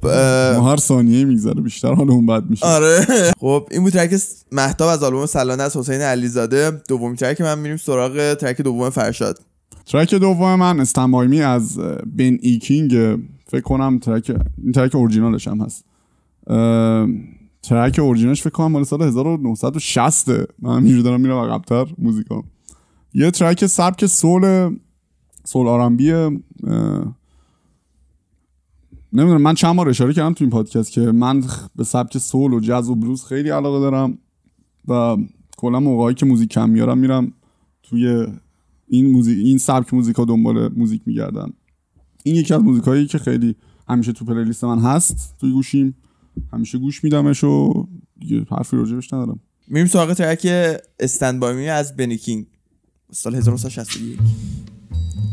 ما 0.58 0.70
هر 0.70 0.76
ثانیه 0.76 1.24
میگذره 1.24 1.60
بیشتر 1.60 1.94
حالمون 1.94 2.26
بد 2.26 2.50
میشه. 2.50 2.66
آره 2.66 3.06
خب 3.40 3.68
این 3.70 3.82
بود 3.82 3.92
ترک 3.92 4.22
مهتاب 4.52 4.88
از 4.88 5.02
آلبوم 5.02 5.26
سلانه 5.26 5.62
از 5.62 5.76
حسین 5.76 6.00
علیزاده. 6.00 6.70
دومی 6.88 7.16
ترک 7.16 7.40
من 7.40 7.58
میریم 7.58 7.76
سراغ 7.76 8.34
ترک 8.34 8.60
دوم 8.60 8.90
فرشاد. 8.90 9.38
ترک 9.86 10.14
دوم 10.14 10.54
من 10.54 10.80
Stand 10.80 11.15
by 11.15 11.29
Me 11.29 11.42
از 11.42 11.78
Ben 12.16 12.38
E. 12.40 12.66
King 12.66 13.18
فکر 13.46 13.60
کنم 13.60 13.98
ترک 13.98 14.36
این 14.62 14.72
ترک 14.72 14.94
اورجینالش 14.94 15.48
هم 15.48 15.60
هست. 15.60 15.84
ترک 17.62 17.98
اورجینالش 17.98 18.42
فکر 18.42 18.50
کنم 18.50 18.72
مال 18.72 18.84
سال 18.84 19.02
1960 19.02 20.28
من 20.28 20.76
همینجوری 20.76 21.02
دارم 21.02 21.20
میرم 21.20 21.38
عقب‌تر 21.38 21.86
موزیکا 21.98 22.42
یه 23.14 23.30
ترک 23.30 23.66
سبک 23.66 24.06
soul 24.06 24.76
soul 25.44 25.68
R&B 25.68 26.12
نمی‌دونم 29.12 29.42
من 29.42 29.54
چند 29.54 29.76
بار 29.76 29.88
اشاره 29.88 30.12
کردم 30.12 30.32
تو 30.32 30.44
این 30.44 30.50
پادکست 30.50 30.92
که 30.92 31.00
من 31.00 31.44
به 31.76 31.84
سبک 31.84 32.18
soul 32.18 32.52
و 32.52 32.60
جاز 32.60 32.90
و 32.90 32.94
بلوز 32.94 33.24
خیلی 33.24 33.50
علاقه 33.50 33.80
دارم 33.80 34.18
و 34.88 35.16
کلا 35.56 35.80
موقعی 35.80 36.14
که 36.14 36.26
موزیک 36.26 36.48
کم 36.48 36.70
میارم 36.70 36.98
میرم 36.98 37.32
توی 37.82 38.26
این 38.88 39.10
موزیک 39.10 39.46
این 39.46 39.58
سبک 39.58 39.94
موزیکا 39.94 40.24
دنبال 40.24 40.72
موزیک 40.76 41.02
میگردم. 41.06 41.52
این 42.24 42.36
یکی 42.36 42.54
از 42.54 42.60
موزیکایی 42.60 43.06
که 43.06 43.18
خیلی 43.18 43.56
همیشه 43.88 44.12
تو 44.12 44.24
playlist 44.24 44.64
من 44.64 44.78
هست 44.78 45.34
توی 45.40 45.52
گوشیم. 45.52 45.96
همیشه 46.52 46.78
گوش 46.78 47.04
میدمش 47.04 47.44
و 47.44 47.86
دیگه 48.20 48.46
حرفی 48.50 48.76
راجبش 48.76 49.12
ندارم. 49.12 49.40
میریم 49.68 49.86
سراغ 49.86 50.12
ترک 50.12 50.46
Stand 51.00 51.40
by 51.40 51.56
Me 51.56 51.68
از 51.68 51.96
Ben 51.96 52.16
E. 52.16 52.26
King 52.26 52.46
سال 53.12 53.34
1961 53.34 54.18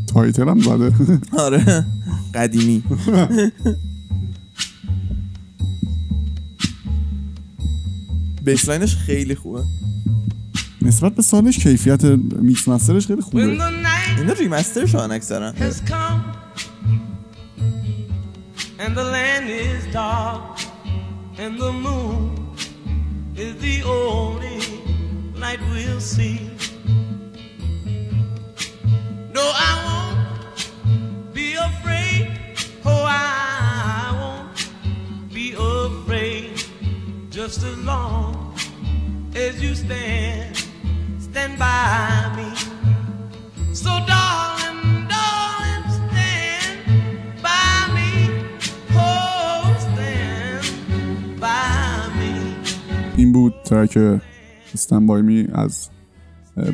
title 0.06 0.48
هم 0.48 0.60
زده. 0.60 0.92
آره. 1.44 1.84
قدیمی. 2.38 2.82
bassline 8.44 8.86
ش 8.86 8.96
خیلی 8.96 9.34
خوبه. 9.34 9.64
نسبت 10.82 11.14
به 11.14 11.22
سالش 11.22 11.58
کیفیت 11.58 12.04
mix 12.04 12.68
master 12.68 12.97
ش 12.97 13.06
خیلی 13.06 13.22
خوبه. 13.22 13.42
اینا 14.18 14.32
remaster 14.32 14.86
شدن 14.86 15.10
اکثرا 15.10 15.52
has 15.52 15.80
come 15.80 16.20
and 18.78 18.96
the 18.96 19.04
land 19.16 19.46
is 19.50 19.82
dark 19.92 20.58
and 21.42 21.52
the 21.58 21.72
moon 21.86 22.20
is 23.36 23.54
the 23.66 23.76
only 23.82 24.58
light 25.42 25.60
we'll 25.72 26.00
see. 26.00 26.38
No, 29.36 29.44
I 29.68 29.70
Just 37.48 37.64
as 37.64 37.78
long 37.78 38.52
as 39.34 39.54
you 39.64 39.74
stand, 39.74 40.54
stand 41.28 41.54
by 41.58 42.28
me. 42.36 42.48
So 43.72 43.92
darling, 44.10 45.08
darling, 45.12 45.84
stand 45.98 46.76
by 47.46 47.72
me. 47.96 48.10
Oh, 48.92 49.64
stand 49.86 51.40
by 51.40 52.18
me. 52.18 52.32
این 53.16 53.32
بود 53.32 53.54
ترک 53.64 53.98
استنبای 54.74 55.22
می 55.22 55.48
از 55.52 55.88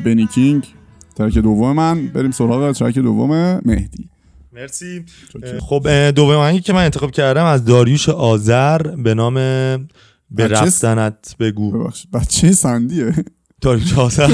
بنی 0.05 0.27
کینگ 0.27 0.67
ترک 1.15 1.37
دوم 1.37 1.75
من 1.75 2.07
بریم 2.07 2.31
سراغ 2.31 2.71
ترک 2.71 2.99
دوم 2.99 3.61
مهدی 3.65 4.09
مرسی 4.53 5.05
خب 5.59 5.87
آهنگی 5.87 6.61
که 6.61 6.73
من 6.73 6.83
انتخاب 6.83 7.11
کردم 7.11 7.45
از 7.45 7.65
داریوش 7.65 8.09
آذر 8.09 8.81
به 8.81 9.13
نام 9.13 9.37
به 10.31 10.47
رفتنت 10.47 11.35
بگو. 11.39 11.89
بچه 12.13 12.51
سندیه. 12.51 13.13
داریوش 13.61 13.97
آذر 13.97 14.27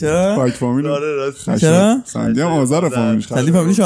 چرا؟ 0.00 0.36
فاک 0.36 0.52
فامیل. 0.52 0.86
آره،. 0.86 1.32
چرا؟ 1.60 1.96
سندی 2.04 2.40
هم 2.40 2.46
آذر 2.46 2.88
فامیلش. 2.88 3.26
سندی؟ 3.26 3.52
خشن. 3.52 3.82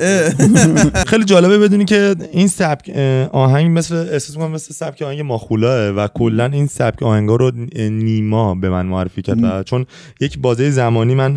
اه. 0.00 1.04
خیلی 1.04 1.24
جالبه 1.24 1.58
بدونی 1.58 1.84
که 1.84 2.14
این 2.32 2.48
سبک 2.48 2.90
آهنگ 3.32 3.78
مثل 3.78 3.94
احساس 3.94 4.36
می‌کنم 4.36 4.50
مثل 4.52 4.74
سبک 4.74 5.02
آهنگ 5.02 5.20
ماخولا 5.20 5.90
و 5.90 6.08
کلا 6.14 6.44
این 6.44 6.66
سبک 6.66 7.02
آهنگا 7.02 7.36
رو 7.36 7.50
نیما 7.90 8.54
به 8.54 8.70
من 8.70 8.86
معرفی 8.86 9.22
کرد. 9.22 9.44
و 9.44 9.62
چون 9.62 9.86
یک 10.20 10.38
بازه 10.38 10.70
زمانی 10.70 11.14
من 11.14 11.36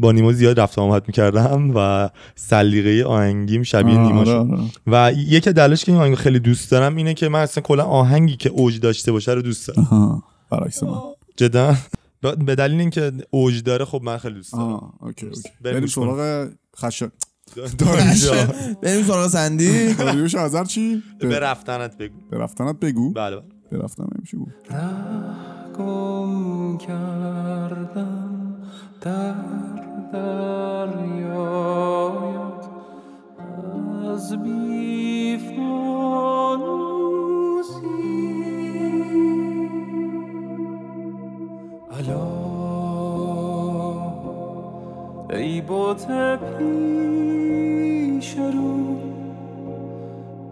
با 0.00 0.12
نیما 0.12 0.32
زیاد 0.32 0.60
رفت 0.60 0.78
و 0.78 0.80
آمد 0.80 1.04
می‌کردم 1.06 1.72
و 1.74 2.10
سلیقه 2.34 3.04
آهنگیم 3.08 3.62
شبیه 3.62 3.98
آه، 3.98 4.06
نیما 4.06 4.20
آره، 4.20 4.26
شد. 4.26 4.30
آره. 4.52 4.60
و 4.86 5.12
یکی 5.12 5.50
از 5.50 5.54
دلایلش 5.54 5.84
که 5.84 5.92
این 5.92 6.00
آهنگ 6.00 6.14
خیلی 6.14 6.38
دوست 6.38 6.70
دارم 6.70 6.96
اینه 6.96 7.14
که 7.14 7.28
من 7.28 7.40
اصلا 7.40 7.62
کلا 7.62 7.84
آهنگی 7.84 8.36
که 8.36 8.50
اوج 8.50 8.80
داشته 8.80 9.12
باشه 9.12 9.32
رو 9.32 9.42
دوست 9.42 9.68
دارم. 9.68 10.22
برعکس 10.50 10.82
من. 10.82 10.98
جدا؟ 11.36 11.74
به 12.46 12.54
دلیل 12.54 12.80
اینکه 12.80 13.12
اوج 13.30 13.62
داره 13.62 13.84
خب 13.84 14.00
من 14.04 14.18
خیلی 14.18 14.34
دوست 14.34 14.52
دارم. 14.52 14.64
آه 14.64 14.92
اوکی 15.00 15.26
اوکی. 15.26 15.48
بریم. 15.62 15.86
سراغ 15.86 16.48
خشن. 16.76 17.10
داریوش 17.78 18.28
بریم 18.82 19.02
سراغ 19.02 19.26
سندی. 19.28 19.94
داریوش 19.94 20.34
آذر 20.34 20.64
چی. 20.64 21.02
به 21.20 21.38
رفتنت 21.38 21.96
بگو. 21.98 22.18
به 22.30 22.38
رفتنت 22.38 22.80
بگو. 22.80 23.12
بله 23.12 23.36
بله. 23.36 23.44
به 23.70 23.78
رفتن 23.78 24.04
نمیشه 24.18 24.36
گفت 24.36 24.54
گم 25.78 26.78
کردم. 26.78 28.27
در 29.00 29.34
دریایت 30.12 31.38
از 34.12 34.42
بیفانوسی. 34.42 35.68
الا 41.98 42.28
ای 45.30 45.60
بوت 45.60 46.06
پیش 46.58 48.38
رو 48.38 48.96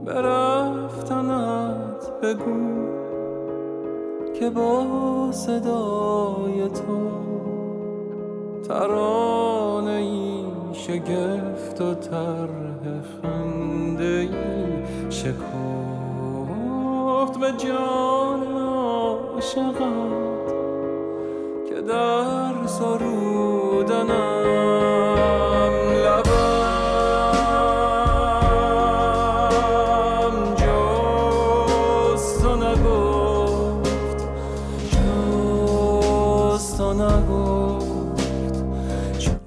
به 0.05 0.13
رفتنت 0.23 2.11
بگو 2.23 2.87
که 4.41 4.51
با 4.51 4.87
صدای 5.33 6.69
تو 6.69 7.26
ترانه 8.69 9.91
ای 9.91 10.45
شگفت 10.73 11.81
و 11.81 11.95
طرح 11.95 12.83
خنده 13.23 14.05
ای. 14.05 14.29
شکفت 15.11 15.37
به 17.41 17.53
جان 17.59 18.43
عاشقت 18.57 19.77
که 21.69 21.81
در 21.81 22.67
سرودنم 22.67 24.36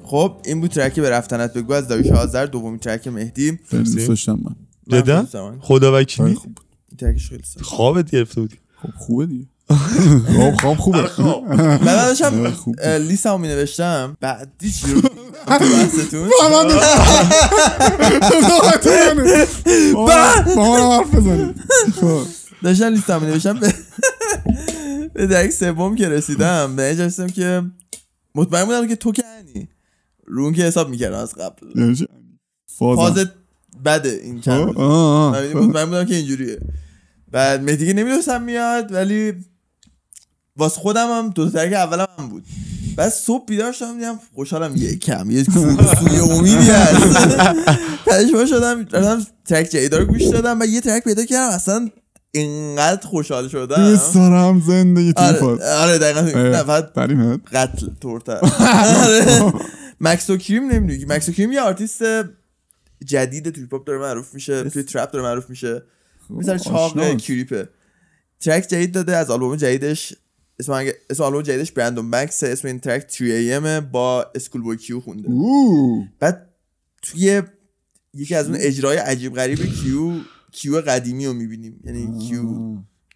خب 0.09 0.35
این 0.45 0.61
بود 0.61 0.71
ترک 0.71 0.99
به 0.99 1.09
رفتنت 1.09 1.53
بگو 1.53 1.73
از 1.73 1.87
داریوش 1.87 2.11
آذر 2.11 2.45
دومین 2.45 2.79
ترک 2.79 3.07
مهدی. 3.07 3.59
خیلی 3.69 3.83
دوست 3.83 4.07
داشتم 4.07 4.39
من. 4.43 4.55
جدا. 4.87 5.25
خدا 5.59 5.91
خیلی 5.91 6.01
وکیلی 6.01 6.33
خوب 6.35 6.57
این 6.89 6.97
ترکش 6.97 7.29
خیلی 7.29 7.41
دارم. 7.55 7.67
خوابت 7.67 8.11
گرفته 8.11 8.41
بودی؟ 8.41 8.55
خب 8.81 8.89
خوبه 8.97 9.25
دیگه. 9.25 9.45
خواب 10.61 10.77
خواب 10.77 11.07
خوبه. 11.07 11.53
من 11.57 11.95
داشتم 11.95 12.51
خوب. 12.51 12.81
لیستمو 12.81 13.37
می 13.37 13.47
نوشتم 13.47 14.17
بعدی 14.21 14.71
چی 14.71 14.93
رو؟ 14.93 15.01
تو 15.01 15.09
بحثتون؟ 15.75 16.29
با 20.55 20.97
حرف 20.97 21.15
بزنیم 21.15 21.55
خب. 22.01 22.21
داشتم 22.63 22.85
لیستمو 22.85 23.19
می 23.19 23.27
نوشتم 23.27 23.59
به 25.13 25.27
درک 25.27 25.49
سوم 25.49 25.95
که 25.95 26.09
رسیدم 26.09 26.75
به 26.75 26.83
اینجا 26.83 27.27
که 27.27 27.63
مطمئن 28.35 28.65
بودم 28.65 28.87
که 28.87 28.95
تو 28.95 29.11
که 29.11 29.23
رو 30.29 30.43
اون 30.43 30.53
که 30.53 30.63
حساب 30.63 30.89
می‌کردم 30.89 31.17
از 31.17 31.33
قبل. 31.35 31.79
یعنی. 31.79 32.07
فاز 32.77 33.27
بده 33.85 34.19
این 34.23 34.41
چند 34.41 34.77
من 34.77 35.53
مطمئن 35.53 35.85
بودم 35.85 36.05
که 36.05 36.15
اینجوریه. 36.15 36.59
بعد 37.31 37.63
مهدی 37.63 37.87
که 37.87 37.93
نمی‌دونستم 37.93 38.41
میاد 38.41 38.91
ولی 38.91 39.33
واسه 40.57 40.81
خودم 40.81 41.07
هم 41.07 41.29
دو 41.29 41.49
تا 41.49 41.59
اولم 41.61 42.07
هم 42.19 42.29
بود. 42.29 42.43
بعد 42.95 43.09
صبح 43.09 43.45
بیدار 43.45 43.71
شدم 43.71 43.93
دیدم 43.97 44.19
خوشحالم 44.35 44.75
یه 44.75 44.95
کم 44.95 45.31
یه 45.31 45.43
سوی 45.43 46.19
امیدی 46.19 46.55
هست. 46.55 47.17
پشما 48.05 48.45
شدم 48.45 48.81
رفتم 48.91 49.25
ترک 49.45 49.65
جدید 49.65 49.95
رو 49.95 50.05
گوش 50.05 50.23
دادم 50.23 50.59
و 50.59 50.65
یه 50.65 50.81
ترک 50.81 51.03
پیدا 51.03 51.25
کردم 51.25 51.55
اصلا 51.55 51.89
اینقدر 52.31 53.07
خوشحال 53.07 53.47
شدم. 53.47 53.99
دارم 54.13 54.63
زندگی 54.67 55.13
تو 55.13 55.21
آره 55.21 55.73
آره 55.75 55.97
دقیقا. 55.97 56.21
نه 56.21 56.63
فقط 56.63 56.93
قتل 57.53 57.87
تورتر 58.01 58.39
Maxo 60.01 60.29
Kream 60.29 60.71
نمی‌دونی. 60.71 61.05
Maxo 61.05 61.29
Kream 61.29 61.51
یه 61.51 61.61
آرتیست 61.61 62.01
جدید 63.05 63.49
توی 63.49 63.65
پاپ 63.65 63.85
داره 63.87 63.99
معروف 63.99 64.33
میشه 64.33 64.63
توی 64.69 64.83
trap 64.83 65.11
داره 65.11 65.25
معروف 65.25 65.49
میشه. 65.49 65.83
مثلا 66.29 66.57
چاق. 66.57 67.17
Crip 67.17 67.59
ه 67.59 67.69
ترک 68.39 68.67
جدید 68.69 68.91
داده 68.91 69.15
از 69.17 69.29
آلبوم 69.31 69.55
جدیدش 69.55 70.13
اسم 70.59 70.71
اگه- 70.71 70.95
اسم 71.09 71.23
آلبوم 71.23 71.41
جدیدش 71.41 71.71
Brandon 71.71 72.11
Banks 72.11 72.43
اسم 72.43 72.67
این 72.67 72.79
ترک 72.79 73.05
3 73.11 73.59
AM 73.59 73.83
با 73.91 74.25
ScHoolboy 74.35 74.77
Q 74.77 74.99
خونده. 74.99 75.29
اوه. 75.29 76.07
بعد 76.19 76.49
توی 77.01 77.41
یکی 78.13 78.35
از 78.35 78.47
اون 78.47 78.57
اجرای 78.59 78.97
عجیب 78.97 79.35
غریب 79.35 79.59
Q 79.65 80.11
Q 80.51 80.81
قدیمی 80.81 81.25
رو 81.25 81.33
می‌بینیم. 81.33 81.79
یعنی 81.85 82.19
Q 82.27 82.43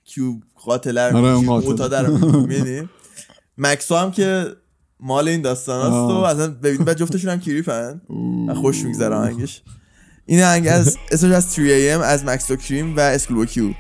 Q 0.05 0.39
قاتله 0.55 1.09
رو 1.09 1.17
آره، 1.17 1.39
Q 1.39 1.51
قاتل. 1.51 2.05
رو 2.05 2.41
می‌بینیم. 2.47 2.89
Maxo 3.57 3.95
هم 3.95 4.11
که 4.11 4.45
مال 5.03 5.27
این 5.27 5.41
داستان 5.41 5.81
هست 5.85 5.93
و. 5.93 6.17
اصلا 6.17 6.47
ببینید 6.47 6.85
بعد 6.85 6.97
جفتشون 6.97 7.31
هم 7.31 7.39
Crip 7.39 7.89
ن 7.89 8.01
و 8.49 8.53
خوش 8.53 8.83
میگذره 8.83 9.15
آهنگش 9.15 9.61
این 10.25 10.43
آهنگ 10.43 10.67
از 10.67 10.97
اسمش 11.11 11.31
از 11.31 11.45
3 11.45 11.61
AM 11.97 12.01
از 12.03 12.25
Maxo 12.25 12.55
Kream 12.55 12.97
و 12.97 12.99
ScHool 12.99 13.45
Q 13.45 13.73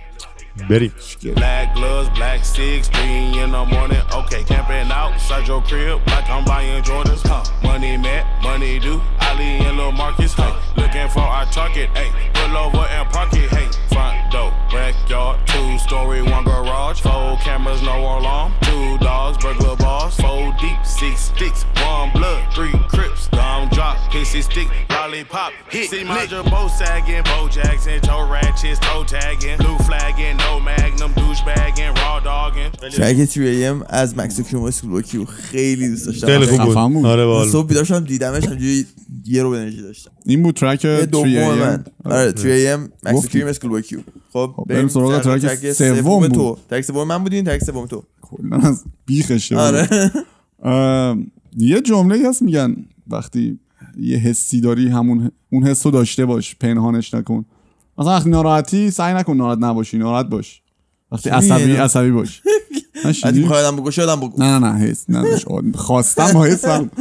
بریم 0.69 0.93
Black 1.35 1.67
gloves, 1.75 2.09
black 2.19 2.41
six, 2.45 2.87
three 2.95 3.39
in 3.43 3.49
the 3.57 3.63
morning. 3.73 4.03
Okay, 4.19 4.43
camping 4.43 4.91
outside 5.01 5.47
your 5.47 5.61
crib 5.69 5.97
like 6.13 6.27
I'm 6.35 6.43
buying 6.45 6.83
Jordans. 6.89 7.23
Huh. 7.31 7.43
Money 7.67 7.97
met, 7.97 8.23
money 8.43 8.73
do. 8.85 8.93
Ali 9.27 9.49
and 9.67 9.77
Lil 9.79 9.91
Marcus. 10.01 10.33
Hey, 10.41 10.53
looking 10.79 11.09
for 11.15 11.25
our 11.37 11.47
target. 11.57 11.87
Hey, 11.97 12.09
pull 12.52 12.56
over 12.56 12.84
and 12.96 13.08
park 13.10 13.32
it. 13.34 13.48
Hey, 13.50 13.68
front 13.92 14.16
door, 14.32 14.50
backyard, 14.72 15.36
two 15.46 15.78
story, 15.78 16.22
one 16.22 16.44
garage. 16.44 17.00
Four 17.00 17.36
cameras, 17.46 17.82
no 17.82 17.96
alarm. 18.16 18.52
Two 18.62 18.98
dogs, 18.98 19.36
burglar 19.42 19.76
bars. 19.76 20.14
Four 20.16 20.54
deep, 20.60 20.80
six 20.84 21.14
sticks, 21.32 21.64
one 21.90 22.10
blood, 22.12 22.40
three 22.54 22.76
crips. 22.94 23.28
Gum 23.28 23.68
drop, 23.76 23.96
pissy 24.12 24.42
stick, 24.42 24.68
lollipop, 24.90 25.52
hit. 25.70 25.90
See 25.90 26.04
my 26.04 26.26
bow 26.52 26.68
sagging, 26.68 27.22
Bo 27.24 27.48
Jackson, 27.48 28.00
toe 28.00 28.24
ratchets, 28.34 28.78
toe 28.80 29.04
tagging, 29.04 29.56
blue 29.58 29.78
flagging, 29.88 30.36
no 30.44 30.60
magnum, 30.60 31.12
douchebagging, 31.14 31.92
raw 32.00 32.20
dogging. 32.20 32.70
ترک 32.96 33.24
3 33.24 33.62
AM 33.62 33.84
از 33.88 34.18
مکسو 34.18 34.42
کریم 34.42 34.60
و 34.62 34.64
اسکول 34.64 34.90
بوی 34.90 35.02
کیو 35.02 35.24
خیلی 35.24 35.88
دوست 35.88 36.06
داشتم 36.06 36.26
خیلی 36.26 36.46
خوب 36.46 36.70
خفن 36.70 36.84
بود. 36.88 36.92
بود 36.92 37.06
آره 37.06 37.26
بال 37.26 37.48
صبح 37.48 37.66
بیدار 37.68 37.84
شدم 37.84 38.04
دیدمش 38.04 38.44
همجوری 38.44 38.86
یه 39.25 39.43
رو 39.43 39.49
انرژی 39.49 39.81
داشتم. 39.81 40.11
این 40.25 40.43
بود 40.43 40.55
ترک 40.55 40.85
یه 40.85 40.99
3 40.99 41.05
دوم 41.05 41.27
من. 41.27 41.83
آره 42.05 42.33
3 42.35 42.77
AM 42.77 42.79
مکس 43.03 43.15
گفتی. 43.15 43.29
کریم 43.29 43.47
اسکول 43.47 43.81
کیو. 43.81 43.99
خب 44.33 44.65
بریم 44.67 44.87
سراغ 44.87 45.21
ترک 45.21 45.71
سوم. 45.71 46.27
تو. 46.27 46.57
ترک 46.69 46.83
سوم 46.83 47.07
من 47.07 47.17
بودین 47.17 47.45
ترک 47.45 47.63
سوم 47.63 47.85
تو. 47.85 48.03
کلا 48.21 48.57
از 48.57 48.83
بیخشه 49.05 49.57
آره. 49.57 49.89
یه 51.57 51.81
جمله 51.81 52.29
هست 52.29 52.41
میگن 52.41 52.75
وقتی 53.07 53.59
یه 53.99 54.17
حسی 54.17 54.61
داری 54.61 54.87
همون 54.87 55.31
اون 55.49 55.67
حس 55.67 55.85
رو 55.85 55.91
داشته 55.91 56.25
باش 56.25 56.55
پنهانش 56.55 57.13
نکن. 57.13 57.45
مثلا 57.97 58.11
وقتی 58.11 58.29
ناراحتی 58.29 58.91
سعی 58.91 59.13
نکن 59.13 59.37
ناراحت 59.37 59.57
نباشی 59.61 59.97
ناراحت 59.97 60.25
باش. 60.25 60.62
وقتی 61.13 61.29
عصبی؟ 61.29 61.75
عصبی 61.75 62.11
باش 62.11 62.41
بعد؟ 63.23 63.35
می‌خوای 63.35 63.65
آدم 63.65 63.75
بگو 63.75 63.91
شدم 63.91 64.15
بگو 64.15 64.43
نه 64.43 64.59
نه 64.59 64.73
نه 64.73 64.79
حس 64.79 65.09
نه. 65.09 65.39
خواستم 65.75 66.37
حسم 66.37 66.91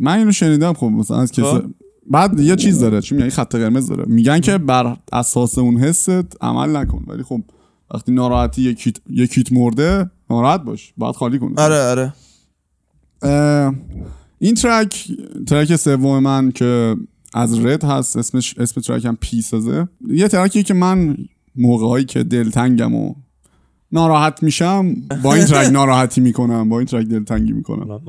من 0.00 0.18
اینو 0.18 0.32
شنیدم 0.32 0.72
خب 0.72 0.86
مثلا 0.86 1.20
از 1.20 1.32
کسی 1.32 1.42
خب. 1.42 1.64
بعد 2.10 2.40
یه 2.40 2.56
چیز 2.56 2.80
داره 2.80 3.00
چی 3.00 3.14
میگن 3.14 3.26
یه 3.26 3.30
خط 3.30 3.54
قرمز 3.54 3.88
داره 3.88 4.04
میگن 4.06 4.40
که 4.40 4.58
بر 4.58 4.96
اساس 5.12 5.58
اون 5.58 5.76
حست 5.76 6.42
عمل 6.42 6.76
نکن 6.76 7.04
ولی 7.06 7.22
خب 7.22 7.40
وقتی 7.94 8.12
ناراحتی 8.12 8.62
یکیت 8.62 8.96
یکیت 9.10 9.52
مرده 9.52 10.10
ناراحت 10.30 10.62
باش 10.62 10.92
باید 10.96 11.14
خالی 11.14 11.38
کن 11.38 11.54
آره 11.56 11.80
آره 11.80 12.12
این 14.38 14.54
ترک 14.54 15.08
ترک 15.46 15.76
سوم 15.76 16.18
من 16.18 16.52
که 16.52 16.96
از 17.34 17.64
رد 17.64 17.84
هست 17.84 18.16
اسمش 18.16 18.58
اسم 18.58 18.80
ترک 18.80 19.04
هم 19.04 19.16
پیسزه 19.20 19.88
یه 20.08 20.28
ترکیه 20.28 20.62
که 20.62 20.74
من 20.74 21.16
موقع 21.56 21.86
هایی 21.86 22.04
که 22.04 22.22
دلتنگم 22.22 22.94
و 22.94 23.14
ناراحت 23.92 24.42
میشم 24.42 24.94
با 25.22 25.34
این 25.34 25.44
ترک 25.44 25.72
ناراحتی 25.78 26.20
می‌کنم 26.20 26.68
با 26.68 26.78
این 26.78 26.86
ترک 26.86 27.06
دلتنگی 27.06 27.52
می‌کنم. 27.52 28.00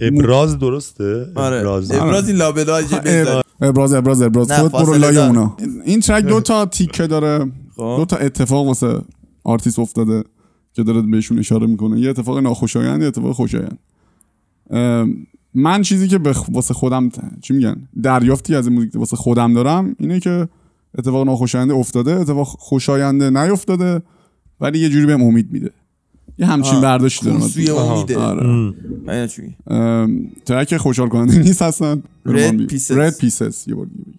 ابراز 0.00 0.58
درسته؟ 0.58 1.26
آره 1.34 1.56
ابراز. 1.56 1.90
ابراز 1.90 2.28
این 2.28 2.36
لابلا 2.36 2.76
اب- 2.76 3.44
ابراز 3.60 3.92
ابراز 3.92 4.22
ابراز 4.22 4.52
خود 4.52 4.72
برو 4.72 4.94
لای. 4.94 5.16
اونا. 5.18 5.56
این 5.84 6.00
ترک 6.00 6.24
دو 6.24 6.40
تا 6.40 6.66
تیکه 6.66 7.06
داره. 7.06 7.52
خب. 7.76 7.94
دو 7.98 8.04
تا 8.04 8.16
اتفاق 8.16 8.66
واسه 8.66 9.00
آرتیست 9.44 9.78
افتاده 9.78 10.24
که 10.72 10.82
داره 10.82 11.02
بهشون 11.02 11.38
اشاره 11.38 11.66
می‌کنه. 11.66 12.00
یه 12.00 12.10
اتفاق 12.10 12.38
ناخوشایند 12.38 13.00
یه 13.00 13.06
اتفاق 13.08 13.32
خوشایند. 13.32 13.78
من 15.54 15.82
چیزی 15.82 16.08
که 16.08 16.18
به 16.18 16.32
خ- 16.32 16.52
واسه 16.54 16.74
خودم 16.74 17.08
ت- 17.08 17.40
چی 17.42 17.52
میگن؟ 17.54 17.88
دریافتی 18.02 18.54
از 18.54 18.66
این 18.66 18.76
موزیک 18.76 18.96
واسه 18.96 19.16
خودم 19.16 19.54
دارم 19.54 19.96
اینه 19.98 20.20
که 20.20 20.48
اتفاق 20.98 21.26
ناخوشاینده 21.26 21.74
افتاده 21.74 22.12
اتفاق 22.20 22.46
خوشاینده 22.46 23.30
نیفتاده 23.30 24.02
ولی 24.60 24.78
یه 24.78 24.88
جوری 24.88 25.06
بهم 25.06 25.22
امید 25.22 25.52
میده 25.52 25.70
یه 26.38 26.46
همچین 26.46 26.74
آه، 26.74 26.82
برداشتی 26.82 27.26
دارم 27.26 27.38
موزیک. 27.38 27.70
امیده. 27.70 28.18
آره. 28.18 28.72
ام، 29.66 30.28
ترک 30.46 30.76
خوشحال 30.76 31.08
کننده 31.08 31.38
نیست 31.38 31.62
هستن. 31.62 32.02
رد 32.90 33.18
پیسز 33.18 33.68
یه 33.68 33.74
بار 33.74 33.86
دیگه 33.86 34.18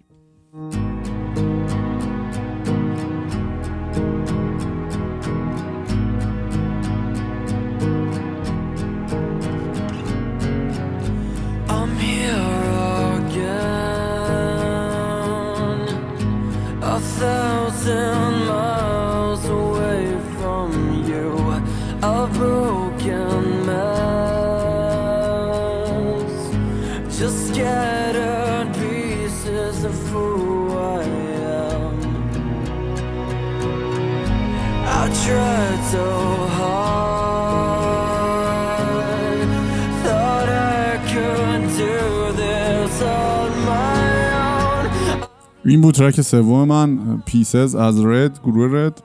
ترک 45.95 46.21
سوم 46.21 46.67
من 46.67 47.21
پیسز 47.25 47.75
از 47.75 48.05
رد 48.05 48.39
گروه 48.43 48.77
رد. 48.85 49.01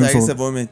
ترک. 0.00 0.20
سوم 0.20 0.68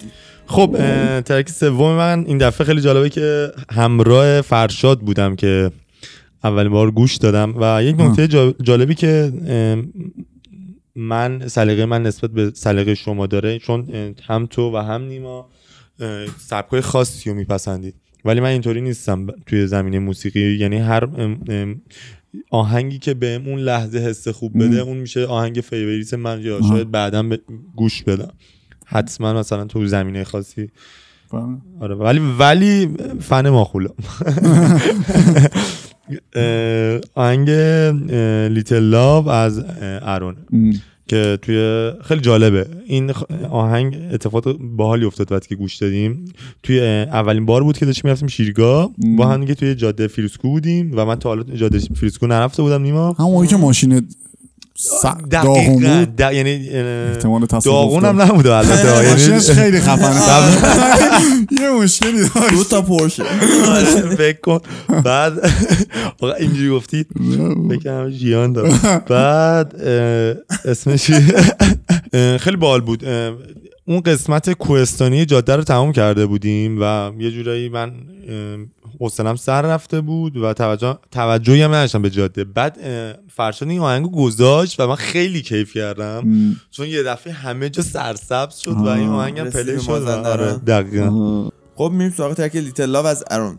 خب 0.46 0.76
ترک 1.20 1.48
سوم 1.48 1.92
من 1.96 2.24
این 2.26 2.38
دفعه 2.38 2.66
خیلی 2.66 2.80
جالبه 2.80 3.08
که 3.10 3.52
همراه 3.70 4.40
فرشاد 4.40 5.00
بودم 5.00 5.36
که 5.36 5.70
اولین 6.44 6.72
بار 6.72 6.90
گوش 6.90 7.16
دادم 7.16 7.54
و 7.60 7.82
یک 7.84 8.00
نکته 8.00 8.28
جا- 8.28 8.54
جالبی 8.62 8.94
که 8.94 9.32
من 10.96 11.48
سلیقه 11.48 11.86
من 11.86 12.02
نسبت 12.02 12.30
به 12.30 12.52
سلیقه 12.54 12.94
شما 12.94 13.26
داره 13.26 13.58
چون 13.58 13.86
هم 14.26 14.46
تو 14.46 14.76
و 14.76 14.76
هم 14.76 15.02
نیما 15.02 15.48
سبکای 16.38 16.80
خاصی 16.80 17.30
رو 17.30 17.36
میپسندید. 17.36 17.94
ولی 18.24 18.40
من 18.40 18.48
اینطوری 18.48 18.80
نیستم 18.80 19.26
توی 19.46 19.66
زمینه 19.66 19.98
موسیقی 19.98 20.56
یعنی 20.56 20.76
هر 20.76 21.08
آهنگی 22.50 22.98
که 22.98 23.14
به 23.14 23.42
اون 23.46 23.58
لحظه 23.58 23.98
حس 23.98 24.28
خوب 24.28 24.52
بده 24.64 24.80
اون 24.80 24.96
میشه 24.96 25.26
آهنگ 25.26 25.56
favorite 25.60 26.14
من 26.14 26.40
یا 26.40 26.60
شاید 26.68 26.90
بعدا 26.90 27.22
به- 27.22 27.40
گوش 27.76 28.02
بدم. 28.02 28.32
حتما 28.86 29.32
مثلا 29.32 29.64
تو 29.64 29.86
زمینه 29.86 30.24
خاصی؟ 30.24 30.70
آره 31.80 31.94
ولی 31.94 32.20
ولی 32.38 32.88
فن 33.20 33.48
ماخولا 33.48 33.90
آهنگ 37.14 37.50
Little 38.50 38.78
Love 38.82 39.28
از 39.28 39.64
AaRON. 40.02 40.36
که 41.08 41.38
توی 41.42 41.90
خیلی 42.04 42.20
جالبه 42.20 42.66
این 42.86 43.12
آهنگ 43.50 43.98
اتفاق 44.12 44.52
باحالی 44.52 45.04
افتاد 45.04 45.32
وقتی 45.32 45.48
که 45.48 45.54
گوش 45.54 45.76
دادیم 45.76 46.24
توی 46.62 46.80
اولین 46.80 47.46
بار 47.46 47.62
بود 47.62 47.78
که 47.78 47.86
داشتیم 47.86 48.02
می‌رفتیم 48.04 48.28
شیرگاه 48.28 48.90
م. 48.98 49.16
با 49.16 49.26
هم 49.26 49.40
دیگه 49.40 49.54
توی 49.54 49.74
جاده 49.74 50.08
فیروزکوه 50.08 50.48
بودیم 50.48 50.92
و 50.96 51.04
من 51.04 51.14
تا 51.14 51.28
حالا 51.28 51.42
جاده 51.42 51.78
فیروزکوه 51.78 52.26
نرفته 52.26 52.62
بودم 52.62 52.82
نیما 52.82 53.12
همون 53.12 53.32
موقعی 53.32 53.48
که 53.48 53.56
ماشین. 53.56 54.08
داغون 55.30 55.82
دقیقاً 55.82 55.98
بود 55.98 56.16
د- 56.16 56.32
یعنی 56.32 56.68
احتمال 56.68 57.46
تصادف 57.46 57.64
داغون 57.64 58.04
هم. 58.04 58.22
نبوده 58.22 58.54
البته 58.54 59.04
یعنی 59.08 59.40
خیلی 59.40 59.80
خفنه. 59.86 60.20
یه 61.62 61.70
مشکلی 61.70 62.18
داشت. 62.18 62.50
دو 62.54 62.64
تا 62.64 62.82
پورشه. 62.82 63.22
فکر 64.18 64.40
کن. 64.40 64.58
بعد 65.04 65.32
واقعا 66.20 66.36
اینجوری 66.36 66.70
گفتی؟ 66.70 67.06
فکر 67.70 68.10
جیان 68.10 68.52
داد 68.52 68.70
بعد 69.08 69.74
اسمش 70.64 71.10
خیلی 72.40 72.56
بال 72.56 72.80
بود. 72.80 73.04
اون 73.84 74.00
قسمت 74.00 74.50
کوهستانی 74.52 75.24
جاده 75.26 75.56
رو 75.56 75.62
تمام 75.62 75.92
کرده 75.92 76.26
بودیم 76.26 76.78
و 76.80 77.10
یه 77.18 77.30
جورایی 77.30 77.68
من 77.68 77.92
حوصلم 79.00 79.36
سر 79.36 79.62
رفته 79.62 80.00
بود 80.00 80.36
و 80.36 80.52
توجه 80.52 80.98
توجهی 81.10 81.62
هم 81.62 81.74
نداشتم 81.74 82.02
به 82.02 82.10
جاده 82.10 82.44
بعد 82.44 82.78
فرشاد 83.28 83.68
این 83.68 83.80
آهنگو 83.80 84.24
گذاشت 84.24 84.80
و 84.80 84.86
من 84.86 84.94
خیلی 84.94 85.42
کیف 85.42 85.76
کردم 85.76 86.22
م. 86.24 86.56
چون 86.70 86.86
یه 86.86 87.02
دفعه 87.02 87.32
همه 87.32 87.70
جا 87.70 87.82
سرسبز 87.82 88.56
شد 88.56 88.70
و 88.70 88.88
این 88.88 89.08
آه. 89.08 89.14
آهنگم 89.14 89.50
پلی 89.50 89.80
شد. 89.80 89.90
آره، 89.90 90.52
دقیقاً. 90.52 91.50
خب 91.76 91.90
میریم 91.92 92.12
سراغ 92.16 92.34
ترک 92.34 92.56
لیتل 92.56 92.90
لاو 92.90 93.06
از 93.06 93.24
ارون. 93.30 93.58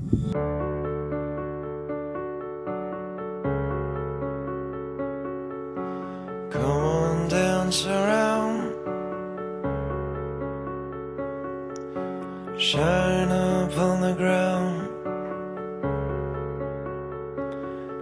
Shine 12.60 13.49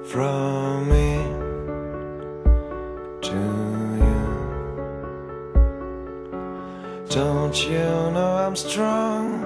From 0.07 0.87
me 0.87 1.17
to 3.27 3.39
you. 4.03 4.23
Don't 7.09 7.57
you 7.67 8.11
know 8.15 8.37
I'm 8.37 8.55
strong? 8.55 9.43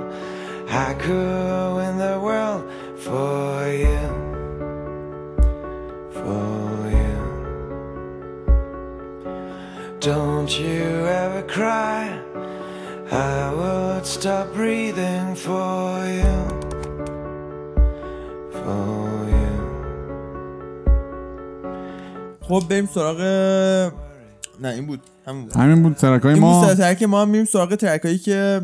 I 0.69 0.93
could 0.93 1.75
win 1.77 1.97
the 1.97 2.19
world 2.21 2.63
for 2.95 3.67
you. 3.85 4.07
For 6.13 6.89
you. 6.99 7.17
Don't 9.99 10.59
you 10.59 11.07
ever 11.23 11.41
cry. 11.41 12.21
I 13.11 13.51
would 13.51 14.05
stop 14.05 14.53
breathing 14.53 15.33
for 15.33 15.97
you. 15.97 16.00
خب 22.51 22.63
بریم 22.69 22.85
سراغ 22.85 23.21
نه 24.61 24.67
این 24.67 24.87
بود. 24.87 24.99
همین 25.27 25.43
بود. 25.43 25.53
همین 25.53 25.83
بود 25.83 25.93
ترک 25.93 26.21
های 26.21 26.33
این 26.33 26.41
ما. 26.41 26.67
سر 26.67 26.75
ترک 26.75 27.03
ما 27.03 27.21
هم 27.21 27.29
میریم 27.29 27.45
سراغ 27.45 27.75
ترک 27.75 28.01
هایی 28.01 28.17
که 28.17 28.61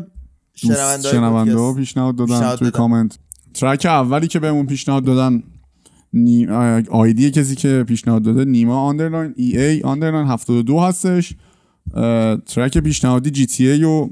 شنونده 0.54 1.56
ها 1.58 1.74
پیشنهاد 1.74 2.16
دادن 2.16 2.38
توی 2.38 2.58
دادن. 2.58 2.70
کامنت. 2.70 3.18
ترک 3.54 3.86
اولی 3.86 4.28
که 4.28 4.38
بهمون 4.38 4.66
پیشنهاد 4.66 5.04
دادن 5.04 5.42
نی... 6.12 6.46
ID 6.90 7.30
کسی 7.30 7.54
که 7.54 7.84
پیشنهاد 7.88 8.22
داده 8.22 8.44
نیما 8.44 8.76
underline 8.80 9.34
A 9.36 9.64
A 9.64 9.82
underline 9.82 10.26
72 10.26 10.80
هستش. 10.80 11.34
ترک 12.46 12.78
پیشنهادی 12.78 13.30
GTA 13.30 13.84
و 13.84 14.08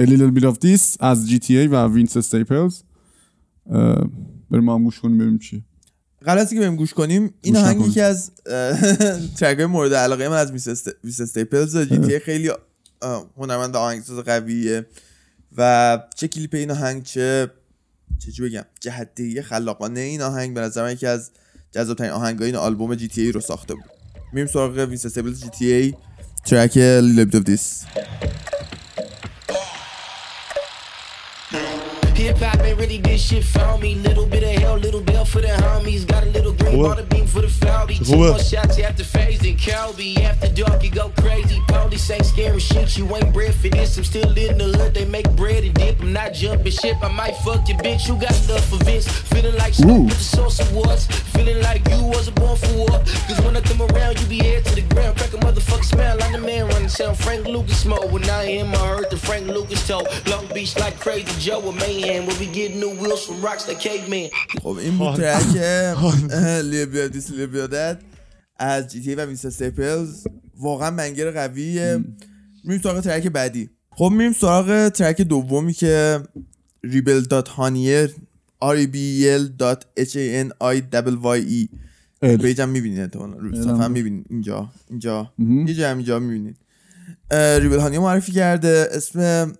A 0.00 0.02
Little 0.02 0.38
Bit 0.38 0.42
of 0.42 0.54
This 0.64 0.96
از 1.00 1.28
GTA 1.28 1.66
و 1.66 1.88
Vince 1.88 2.16
Staples. 2.16 2.82
بریم 4.50 4.64
ما 4.64 4.74
هم 4.74 4.84
گوش 4.84 5.00
کنیم 5.00 5.18
ببینیم 5.18 5.38
چی 5.38 5.64
قبل 6.26 6.38
از 6.38 6.52
اینکه 6.52 6.66
بریم 6.66 6.76
گوش 6.76 6.94
کنیم 6.94 7.34
این 7.42 7.56
آهنگ. 7.56 7.86
یکی 7.86 8.00
از 8.00 8.30
track 9.38 9.56
های 9.56 9.66
مورد 9.66 9.94
علاقه 9.94 10.28
من 10.28 10.36
از 10.36 10.52
Vince 10.52 11.20
Staples 11.20 11.76
GTA 11.76 12.18
خیلی 12.18 12.50
هنرمند 13.36 13.76
آهنگساز 13.76 14.18
قویه 14.18 14.86
و 15.56 15.98
چه 16.14 16.28
کلیپ 16.28 16.54
این 16.54 16.70
آهنگ 16.70 17.02
چه 17.02 17.50
چه 18.36 18.42
بگم 18.42 18.64
جهتدهی 18.80 19.42
خلاقانه 19.42 20.00
این 20.00 20.22
آهنگ 20.22 20.54
به 20.54 20.60
نظر 20.60 20.82
من 20.82 20.92
یکی 20.92 21.06
از 21.06 21.30
جذابترین 21.72 22.10
آهنگای 22.10 22.46
این 22.46 22.56
آلبوم 22.56 22.94
GTA 22.94 23.32
رو 23.32 23.40
ساخته 23.40 23.74
بود. 23.74 23.84
میریم 24.32 24.46
سراغ 24.46 24.78
Vince 24.78 25.06
Staples 25.06 25.42
GTA 25.42 25.48
track 25.48 25.72
Little 25.72 25.94
Bit 26.44 26.76
of 26.76 27.24
This 27.24 27.82
Ain't 32.66 32.78
really 32.78 32.98
this 32.98 33.22
shit 33.22 33.44
for 33.44 33.78
me. 33.78 33.94
Little 33.94 34.26
bit 34.26 34.42
of 34.42 34.60
hell, 34.60 34.76
little 34.76 35.00
bell 35.00 35.24
for 35.24 35.40
the 35.40 35.48
homies. 35.48 36.04
Got 36.04 36.24
a 36.24 36.30
little 36.30 36.52
green 36.52 36.82
bought 36.82 37.08
beam 37.08 37.26
for 37.26 37.40
the 37.40 37.46
Fowdy. 37.46 38.04
Two 38.04 38.16
more 38.16 38.38
shots 38.40 38.78
after 38.80 39.04
phase 39.04 39.40
and 39.46 39.56
Calby. 39.56 40.18
After 40.20 40.48
dark, 40.48 40.82
you 40.82 40.90
go 40.90 41.12
crazy. 41.20 41.60
Police 41.68 42.10
ain't 42.10 42.26
scary 42.26 42.58
shit. 42.58 42.96
You 42.98 43.06
ain't 43.14 43.32
bred 43.32 43.54
for 43.54 43.68
this. 43.68 43.96
I'm 43.96 44.04
still 44.04 44.36
in 44.36 44.58
the 44.58 44.64
hood. 44.64 44.94
They 44.94 45.04
make 45.04 45.30
bread 45.36 45.62
and 45.62 45.74
dip. 45.74 46.00
I'm 46.00 46.12
not 46.12 46.34
jumping 46.34 46.72
ship. 46.72 46.96
I 47.02 47.08
might 47.12 47.36
fuck 47.44 47.68
your 47.68 47.78
bitch. 47.78 48.08
You 48.08 48.16
got 48.16 48.34
enough 48.44 48.66
for 48.68 48.82
Vince. 48.84 49.06
Feeling 49.08 49.56
like 49.56 49.78
Ooh. 49.84 50.02
with 50.02 50.18
the 50.18 50.24
source 50.24 50.58
awards. 50.70 51.06
Feeling 51.34 51.62
like 51.62 51.86
you 51.88 52.02
wasn't 52.02 52.36
born 52.36 52.56
for 52.56 52.74
war. 52.74 52.98
Cause 53.28 53.40
when 53.42 53.56
I 53.56 53.60
come 53.60 53.82
around, 53.82 54.20
you 54.20 54.26
be 54.26 54.38
head 54.38 54.64
to 54.64 54.74
the 54.74 54.82
ground. 54.92 55.16
Crack 55.18 55.32
a 55.34 55.36
motherfucker 55.36 55.84
smell 55.84 56.16
like 56.18 56.32
the 56.32 56.38
man 56.38 56.66
running 56.66 56.88
sound. 56.88 57.16
Frank 57.16 57.46
Lucas 57.46 57.84
mode. 57.84 58.10
When 58.10 58.28
I 58.28 58.46
hear 58.46 58.64
my 58.64 58.78
heard 58.78 59.10
the 59.10 59.16
Frank 59.16 59.46
Lucas 59.46 59.86
toe. 59.86 60.06
Long 60.26 60.46
Beach 60.52 60.76
like 60.78 60.98
Crazy 60.98 61.32
Joe 61.38 61.60
with 61.60 61.76
Mayhem. 61.76 62.26
Where 62.26 62.38
we 62.38 62.46
get 62.56 62.70
new 62.82 62.92
wheels 63.00 63.22
from 63.26 63.38
rocks 63.48 63.64
like 63.68 63.80
caveman. 63.86 64.28
خب 64.62 64.76
این 64.76 64.98
بود 64.98 65.16
ترک 65.16 65.56
اف 66.04 66.94
دیس 67.12 67.32
دد 67.32 68.02
از 68.56 68.88
جی 68.88 69.00
تی 69.00 69.10
ای 69.10 69.14
و 69.16 69.26
ویس 69.26 69.44
استیپلز 69.44 70.26
واقعا 70.58 70.90
منگر 70.90 71.30
قویه. 71.30 72.04
میریم 72.64 72.82
سراغ 72.82 73.00
ترک 73.00 73.26
بعدی. 73.26 73.70
خب 73.90 74.10
میریم 74.12 74.32
سراغ 74.32 74.88
ترک 74.88 75.20
دومی 75.22 75.72
که 75.72 76.20
ریبل 76.84 77.20
دات 77.20 77.48
هانیر 77.48 78.14
r 78.62 78.76
e 78.76 78.86
b 78.94 78.96
e 78.96 79.38
l 79.42 79.44
dot 79.62 79.80
h 80.10 80.16
a 80.16 80.24
n 80.44 80.48
i 80.74 80.76
double 80.94 81.18
y 81.38 81.40
e. 81.58 81.68
ال. 82.22 82.36
پیجم 82.36 82.68
می‌بینید 82.68 83.00
احتمالا. 83.00 83.36
رو 83.36 83.46
الم. 83.46 83.62
صفحه 83.62 83.84
هم 83.84 83.90
می‌بینید. 83.90 84.26
اینجا 84.30 84.68
اینجا. 84.90 85.32
یه 85.38 85.74
جا 85.74 85.90
هم 85.90 85.96
اینجا 85.96 86.18
می‌بینید. 86.18 86.56
ریبل 87.30 87.78
هانیر 87.78 88.00
معرفی 88.00 88.32
کرده. 88.32 88.88
اسم 88.92 89.52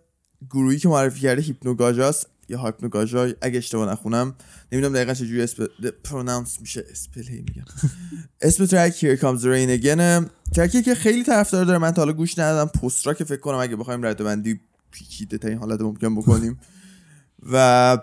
گروهی 0.51 0.79
که 0.79 0.89
معرفی 0.89 1.21
کرده 1.21 1.43
Hypnogaja 1.43 2.06
ست. 2.06 2.27
یا 2.49 2.59
Hypnogaja 2.59 3.29
اگه 3.41 3.59
اشتباه 3.59 3.93
نخونم 3.93 4.35
نمی‌دونم 4.73 4.95
دقیقا 4.95 5.15
چجوری 5.15 5.43
اسم 5.43 5.67
pronounce 6.05 6.61
میشه. 6.61 6.85
spell 6.91 7.23
هی 7.23 7.39
میگم. 7.39 7.65
اسم 8.43 8.67
track 8.67 8.93
Here 8.93 9.21
Comes 9.21 9.41
the 9.41 9.47
Rain 9.47 9.83
Again. 9.83 10.31
track 10.55 10.78
ی 10.78 10.83
که 10.83 10.95
خیلی 10.95 11.23
طرفدار 11.23 11.65
داره. 11.65 11.79
من 11.79 11.91
تا 11.91 12.03
حالا 12.03 12.13
گوش 12.13 12.39
ندادم. 12.39 12.71
پست 12.81 13.17
که 13.19 13.25
فکر 13.25 13.41
کنم 13.41 13.59
اگه 13.59 13.77
بخوایم 13.77 14.07
رده 14.07 14.25
بندی 14.25 14.61
پیچیده 14.91 15.39
ترین 15.39 15.59
حالت 15.59 15.81
ممکن 15.81 16.15
بکنیم. 16.15 16.59
و 17.53 17.99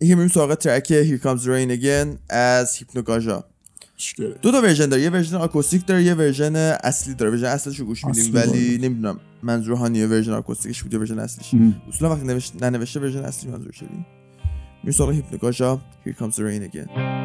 یه 0.00 0.14
میریم 0.14 0.28
سراغ 0.28 0.54
track 0.54 0.86
Here 0.86 1.22
Comes 1.22 1.40
the 1.40 1.46
Rain 1.46 1.80
Again 1.80 2.32
از 2.34 2.76
Hypnogaja. 2.76 3.49
دو 4.42 4.52
تا 4.52 4.62
version 4.62 4.86
داره. 4.86 5.02
یه 5.02 5.10
version 5.10 5.36
acoustic 5.36 5.86
داره 5.86 6.02
یه 6.02 6.14
version 6.14 6.56
اصلی 6.56 7.14
داره. 7.14 7.30
version 7.30 7.46
اصلیش 7.46 7.80
رو 7.80 7.86
گوش 7.86 8.04
میدیم 8.04 8.34
ولی 8.34 8.78
نمی‌دونم 8.78 9.20
منظور 9.42 9.76
هانیه 9.76 10.06
version 10.06 10.32
acoustic 10.32 10.72
ش 10.72 10.82
بود 10.82 10.92
یا 10.92 11.00
version 11.00 11.18
اصلیش. 11.18 11.62
اصولا 11.88 12.10
وقتی 12.10 12.26
نوشت 12.26 12.62
ننوشته 12.62 13.00
ورژن 13.00 13.24
اصلی 13.24 13.50
منظور 13.50 13.72
شدی 13.72 14.04
میریم 14.84 14.92
سراغ 14.92 15.10
هیپنوگاژا 15.10 15.80
Here 16.06 16.12
Comes 16.12 16.36
the 16.36 16.42
Rain 16.42 16.62
Again. 16.70 17.19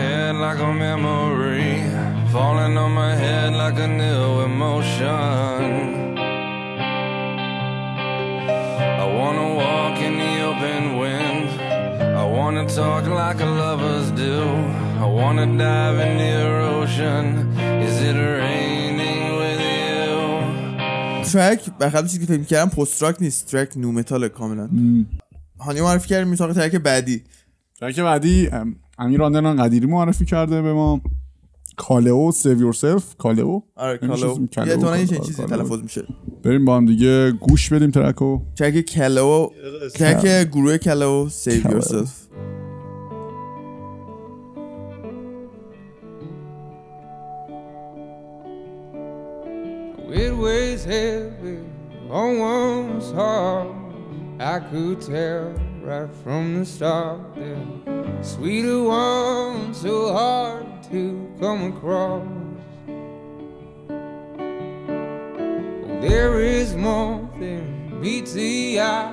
head 0.00 0.34
like 0.46 0.60
a 0.70 0.72
memory, 0.72 1.74
falling 2.32 2.76
on 2.84 2.92
my 3.02 3.14
head 3.22 3.50
like 3.62 3.78
a 3.86 3.88
new 4.02 4.26
emotion. 4.48 5.58
I 9.04 9.06
wanna 9.18 9.48
walk 9.62 9.96
in 10.06 10.14
the 10.22 10.34
open 10.50 10.82
wind, 11.02 11.48
I 12.22 12.24
wanna 12.36 12.64
talk 12.80 13.04
like 13.22 13.40
a 13.48 13.50
lovers 13.62 14.08
do, 14.24 14.38
I 15.04 15.06
wanna 15.18 15.46
dive 15.64 15.98
in 16.06 16.12
the 16.22 16.34
ocean. 16.78 17.24
Is 17.86 17.96
it 18.08 18.16
raining 18.40 19.22
with 19.40 19.60
you? 19.60 20.16
ترک 21.32 21.70
بخلاف 21.80 22.04
چیزی 22.04 22.18
که 22.18 22.26
فکر 22.26 22.42
کردم 22.42 22.70
پست 22.70 23.02
راک 23.02 23.16
نیست 23.20 23.50
ترک 23.50 23.76
نو 23.76 23.92
متال 23.92 24.28
کاملا 24.28 24.68
هانی 25.60 25.80
معرفی 25.80 26.08
کردیم 26.08 26.28
میساق 26.28 26.52
ترک 26.52 26.76
بعدی 26.76 27.22
ترک 27.80 28.00
بعدی 28.00 28.48
ام، 28.52 28.76
امیر 29.01 29.23
آندران 29.23 29.55
قدیری 29.63 29.85
معرفی 29.85 30.25
کرده 30.25 30.61
به 30.61 30.73
ما. 30.73 31.01
Kaleo 31.77 32.31
Save 32.31 32.61
Yourself 32.61 33.15
Kaleo؟ 33.15 33.61
آره 33.75 33.99
نمی‌شناسیم. 34.03 34.47
کالو 34.55 34.81
کالو، 34.81 34.97
یه 34.97 35.05
کالو، 35.05 35.25
چیزی 35.25 35.43
کالو. 35.43 35.63
تلفظ 35.63 35.83
میشه. 35.83 36.03
بریم 36.43 36.65
با 36.65 36.77
هم 36.77 36.85
دیگه 36.85 37.31
گوش 37.31 37.73
بدیم 37.73 37.91
ترکو. 37.91 38.39
ترک 38.57 38.81
کلو 38.81 39.49
ترک 39.93 40.49
گروه 40.49 40.77
کلو 40.77 41.29
سیو. 41.29 41.71
یورسلف 41.71 42.27
It 50.23 50.33
weighs 50.45 50.83
heavy 50.93 51.59
on 52.19 52.31
one's 52.39 53.09
heart. 53.19 53.69
I 54.53 54.55
could 54.69 54.99
tell. 55.11 55.70
right 55.82 56.10
from 56.22 56.58
the 56.58 56.66
start 56.66 57.34
that 57.34 58.24
sweeter 58.24 58.82
one 58.82 59.74
so 59.74 60.12
hard 60.12 60.66
to 60.90 61.30
come 61.40 61.72
across. 61.72 62.26
There 66.00 66.40
is 66.40 66.74
more 66.76 67.28
than 67.38 68.00
meets 68.00 68.32
the 68.32 68.80
eye. 68.80 69.12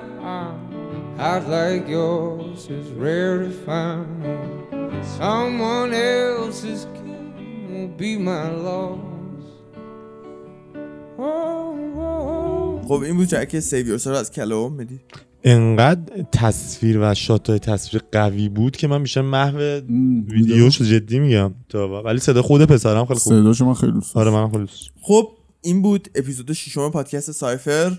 Heart 1.17 1.47
like 1.47 1.87
yours 1.87 2.69
is 2.69 2.91
rare 2.91 3.39
to 3.43 3.51
find. 3.51 5.05
Someone 5.17 5.93
else's 5.93 6.85
king 6.95 7.67
will 7.69 7.87
be 7.87 8.17
my 8.17 8.49
loss. 8.49 8.99
Oh, 11.17 11.77
oh. 11.97 12.87
خب 12.87 13.01
این 13.03 13.15
بود 13.17 13.27
ترک 13.27 13.59
سیو 13.59 13.87
یورسلف 13.87 14.15
از 14.17 14.31
کلو 14.31 14.69
میدی 14.69 14.99
انقدر 15.44 16.22
تصویر 16.32 16.98
و 17.00 17.14
shot 17.14 17.50
ای 17.50 17.58
تصویر 17.58 18.02
قوی 18.12 18.48
بود 18.48 18.76
که 18.76 18.88
من 18.88 19.00
میشه 19.00 19.20
محو 19.20 19.58
ویدیو 20.28 20.70
شد 20.70 20.84
جدی 20.84 21.18
میگم. 21.18 21.54
تا 21.68 22.02
ولی 22.02 22.18
صدا 22.18 22.42
خود 22.42 22.64
پسرم 22.64 23.06
خیلی 23.06 23.20
خوب 23.20 23.32
صدا 23.32 23.52
شما 23.52 23.74
خیلی 23.74 23.92
دوست 23.92 24.16
آره 24.16 24.30
من 24.30 24.50
خیلی 24.50 24.64
دوست 24.64 24.90
خب 25.00 25.28
این 25.60 25.82
بود 25.82 26.08
اپیزود 26.14 26.52
ششم 26.52 26.90
پادکست 26.90 27.32
سایفر. 27.32 27.98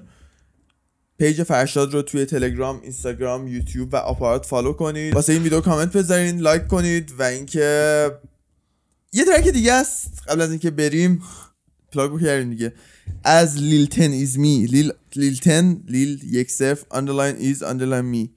پیج 1.17 1.43
فرشاد 1.43 1.93
رو 1.93 2.01
توی 2.01 2.25
تلگرام، 2.25 2.79
اینستاگرام، 2.81 3.47
یوتیوب 3.47 3.93
و 3.93 3.95
آپارات 3.95 4.45
فالو 4.45 4.73
کنید. 4.73 5.15
واسه 5.15 5.33
این 5.33 5.43
ویدیو 5.43 5.61
کامنت 5.61 5.97
بذارین، 5.97 6.39
لایک 6.39 6.67
کنید 6.67 7.13
و 7.19 7.23
اینکه 7.23 8.11
یه 9.13 9.25
ترک 9.25 9.47
دیگه 9.47 9.73
است. 9.73 10.23
قبل 10.27 10.41
از 10.41 10.49
اینکه 10.49 10.71
بریم 10.71 11.21
پلاگ 11.91 12.11
بکردیم 12.11 12.49
دیگه. 12.49 12.73
از 13.23 13.57
لیلتن 13.57 14.11
ایز 14.11 14.39
می 14.39 14.65
لیل 14.65 14.91
لیلتن 15.15 15.77
لیل 15.87 16.19
یک 16.31 16.51
صفر 16.51 16.85
اندرلاین 16.91 17.35
ایز 17.39 17.63
اندرلاین 17.63 18.05
می 18.05 18.29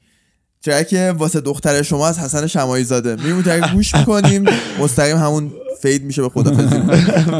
ترک 0.62 1.14
واسه 1.18 1.40
دختر 1.40 1.82
شما 1.82 2.08
از 2.08 2.18
حسن 2.18 2.46
شمایی 2.46 2.84
زاده. 2.84 3.16
میریم 3.16 3.34
اون 3.34 3.42
ترک 3.42 3.72
گوش 3.72 3.94
می‌کنیم. 3.94 4.44
مستقیم 4.80 5.16
همون 5.16 5.52
فید 5.82 6.04
میشه 6.04 6.22
به 6.22 6.28
خدافزی 6.28 6.80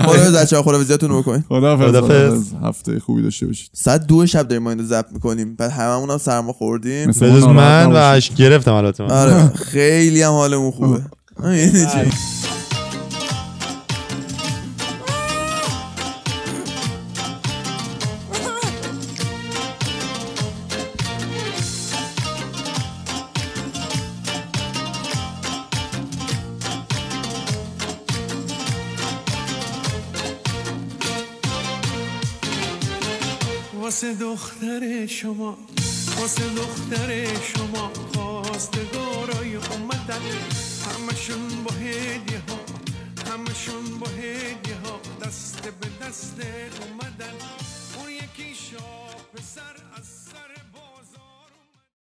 خدا 0.03 0.31
بچه 0.31 0.57
ها 0.57 0.63
خدافزیاتون 0.63 1.11
رو 1.11 1.23
بکنید. 1.23 1.45
خداحافظ. 1.49 2.53
هفته 2.63 3.01
خوبی 3.01 3.23
داشته 3.23 3.47
باشید. 3.47 3.71
ساعت 3.73 4.07
دو 4.07 4.27
شب 4.27 4.49
داریم 4.49 4.63
ما 4.63 4.71
اینو 4.71 4.83
ضبط 4.83 5.13
می‌کنیم. 5.13 5.55
بعد 5.55 5.71
هممون 5.71 6.11
هم 6.11 6.19
سرما 6.19 6.53
خوردیم. 6.53 7.09
مثل 7.09 7.21
به 7.21 7.33
جز 7.33 7.43
ما 7.43 7.53
ناراحت 7.53 7.87
من 7.89 8.19
و 8.19 8.21
گرفتم 8.37 8.73
البته 8.73 9.05
من. 9.05 9.11
آره. 9.11 9.49
خیلی 9.49 10.23
هم 10.23 10.33
حالمون 10.33 10.71
خوبه. 10.71 11.01
دختر 34.73 35.07
شما 35.07 35.59
واسه 36.21 36.55
دختر 36.55 37.41
شما 37.41 37.93
خواستگارای 38.15 39.57
اومدن. 39.57 40.23
همشون 40.87 41.65
با 41.65 41.75
هدیه 41.75 42.43
ها 42.49 42.59
همشون 43.33 43.99
با 44.01 44.07
هدیه 44.07 44.77
ها 44.85 45.01
دست 45.23 45.63
به 45.63 46.07
دست 46.07 46.37
اومدن. 46.81 47.35
اون 47.99 48.11
یکی 48.11 48.55
شاه 48.55 49.15
پسر 49.35 49.77
از 49.97 50.22